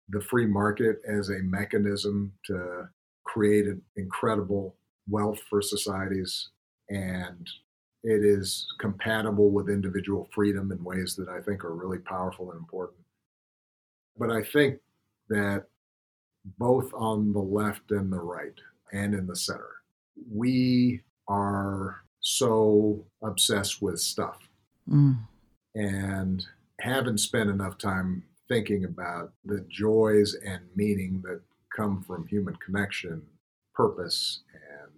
[0.09, 2.89] the free market as a mechanism to
[3.25, 4.75] create an incredible
[5.07, 6.49] wealth for societies
[6.89, 7.47] and
[8.03, 12.59] it is compatible with individual freedom in ways that I think are really powerful and
[12.59, 12.99] important.
[14.17, 14.79] But I think
[15.29, 15.65] that
[16.57, 18.57] both on the left and the right
[18.91, 19.69] and in the center,
[20.31, 24.39] we are so obsessed with stuff
[24.89, 25.17] mm.
[25.75, 26.45] and
[26.79, 31.41] haven't spent enough time thinking about the joys and meaning that
[31.75, 33.21] come from human connection,
[33.73, 34.91] purpose, and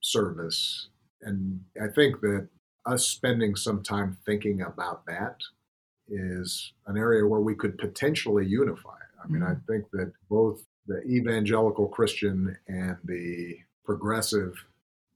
[0.00, 0.88] service
[1.22, 2.48] and I think that
[2.86, 5.36] us spending some time thinking about that
[6.08, 8.90] is an area where we could potentially unify.
[9.22, 9.52] I mean, mm-hmm.
[9.52, 14.54] I think that both the evangelical Christian and the progressive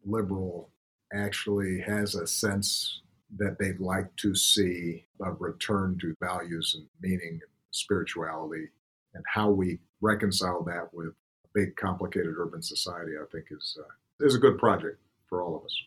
[0.04, 0.70] liberal
[1.12, 3.00] actually has a sense
[3.38, 8.68] that they'd like to see a return to values and meaning and spirituality
[9.14, 14.24] and how we reconcile that with a big complicated urban society i think is uh,
[14.24, 15.82] is a good project for all of us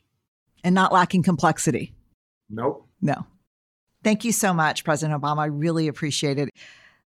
[0.64, 1.94] and not lacking complexity.
[2.50, 2.88] Nope.
[3.02, 3.26] No.
[4.04, 5.40] Thank you so much, President Obama.
[5.40, 6.50] I really appreciate it.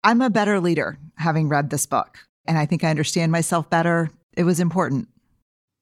[0.03, 4.11] I'm a better leader having read this book, and I think I understand myself better.
[4.37, 5.07] It was important.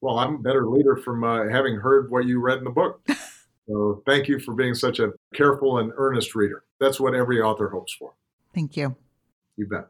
[0.00, 3.06] Well, I'm a better leader from uh, having heard what you read in the book.
[3.68, 6.64] so thank you for being such a careful and earnest reader.
[6.80, 8.14] That's what every author hopes for.
[8.54, 8.96] Thank you.
[9.56, 9.88] You bet.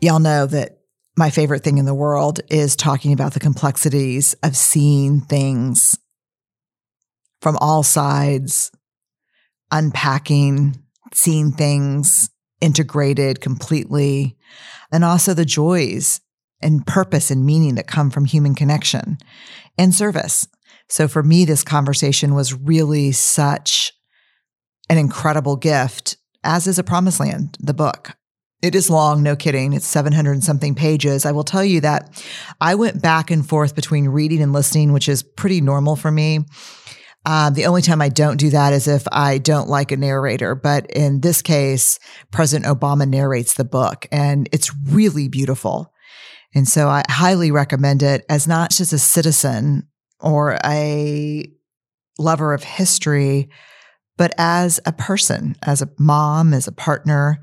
[0.00, 0.77] Y'all know that
[1.18, 5.98] my favorite thing in the world is talking about the complexities of seeing things
[7.42, 8.70] from all sides,
[9.72, 10.80] unpacking,
[11.12, 14.36] seeing things integrated completely,
[14.92, 16.20] and also the joys
[16.60, 19.18] and purpose and meaning that come from human connection
[19.76, 20.46] and service.
[20.88, 23.92] So for me, this conversation was really such
[24.88, 28.17] an incredible gift, as is A Promised Land, the book.
[28.60, 29.72] It is long, no kidding.
[29.72, 31.24] It's 700 and something pages.
[31.24, 32.24] I will tell you that
[32.60, 36.40] I went back and forth between reading and listening, which is pretty normal for me.
[37.24, 40.56] Um, the only time I don't do that is if I don't like a narrator.
[40.56, 42.00] But in this case,
[42.32, 45.92] President Obama narrates the book and it's really beautiful.
[46.54, 49.86] And so I highly recommend it as not just a citizen
[50.18, 51.46] or a
[52.18, 53.50] lover of history,
[54.16, 57.40] but as a person, as a mom, as a partner,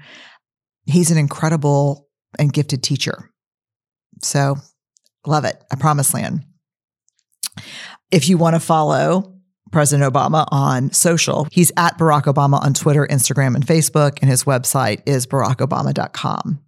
[0.85, 2.07] he's an incredible
[2.37, 3.31] and gifted teacher.
[4.21, 4.55] So
[5.25, 5.63] love it.
[5.71, 6.45] A promised land.
[8.11, 9.33] If you want to follow
[9.71, 14.43] President Obama on social, he's at Barack Obama on Twitter, Instagram, and Facebook, and his
[14.43, 16.61] website is barackobama.com.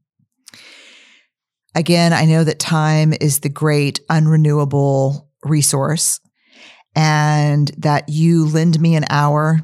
[1.76, 6.20] Again, I know that time is the great unrenewable resource
[6.96, 9.62] and that you lend me an hour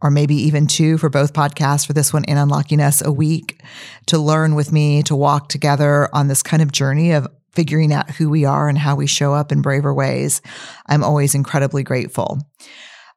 [0.00, 3.60] or maybe even two for both podcasts for this one and Unlocking Us a week
[4.06, 8.10] to learn with me, to walk together on this kind of journey of figuring out
[8.10, 10.40] who we are and how we show up in braver ways.
[10.86, 12.38] I'm always incredibly grateful.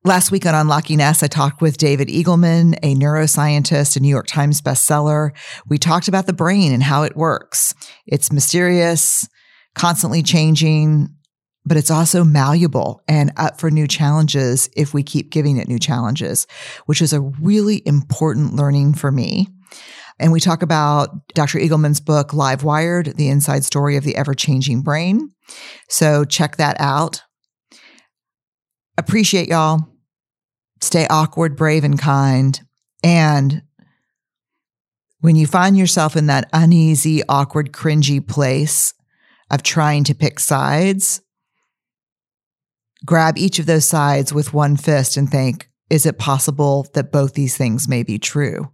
[0.03, 4.25] Last week on Unlocking Us, I talked with David Eagleman, a neuroscientist, a New York
[4.25, 5.29] Times bestseller.
[5.67, 7.75] We talked about the brain and how it works.
[8.07, 9.27] It's mysterious,
[9.75, 11.09] constantly changing,
[11.65, 15.79] but it's also malleable and up for new challenges if we keep giving it new
[15.79, 16.47] challenges,
[16.85, 19.47] which is a really important learning for me.
[20.19, 21.59] And we talk about Dr.
[21.59, 25.31] Eagleman's book, Livewired, the inside story of the ever changing brain.
[25.89, 27.23] So check that out.
[28.97, 29.87] Appreciate y'all.
[30.79, 32.59] Stay awkward, brave, and kind.
[33.03, 33.63] And
[35.21, 38.93] when you find yourself in that uneasy, awkward, cringy place
[39.49, 41.21] of trying to pick sides,
[43.05, 47.33] grab each of those sides with one fist and think, is it possible that both
[47.33, 48.71] these things may be true?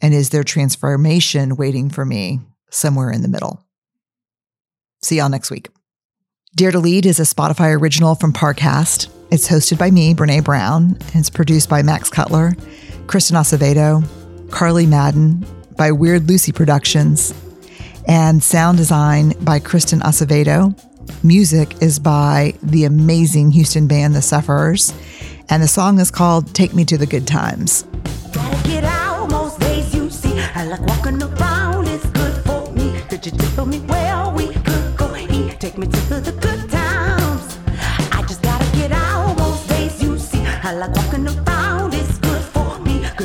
[0.00, 3.64] And is there transformation waiting for me somewhere in the middle?
[5.00, 5.70] See y'all next week.
[6.54, 9.08] Dare to Lead is a Spotify original from Parcast.
[9.30, 12.52] It's hosted by me, Brené Brown, and it's produced by Max Cutler,
[13.06, 14.06] Kristen Acevedo,
[14.50, 15.46] Carly Madden,
[15.76, 17.32] by Weird Lucy Productions,
[18.06, 20.78] and sound design by Kristen Acevedo
[21.22, 24.92] Music is by the amazing Houston band The Sufferers,
[25.48, 27.84] and the song is called Take Me to the Good Times.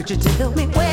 [0.07, 0.86] Could you tell me where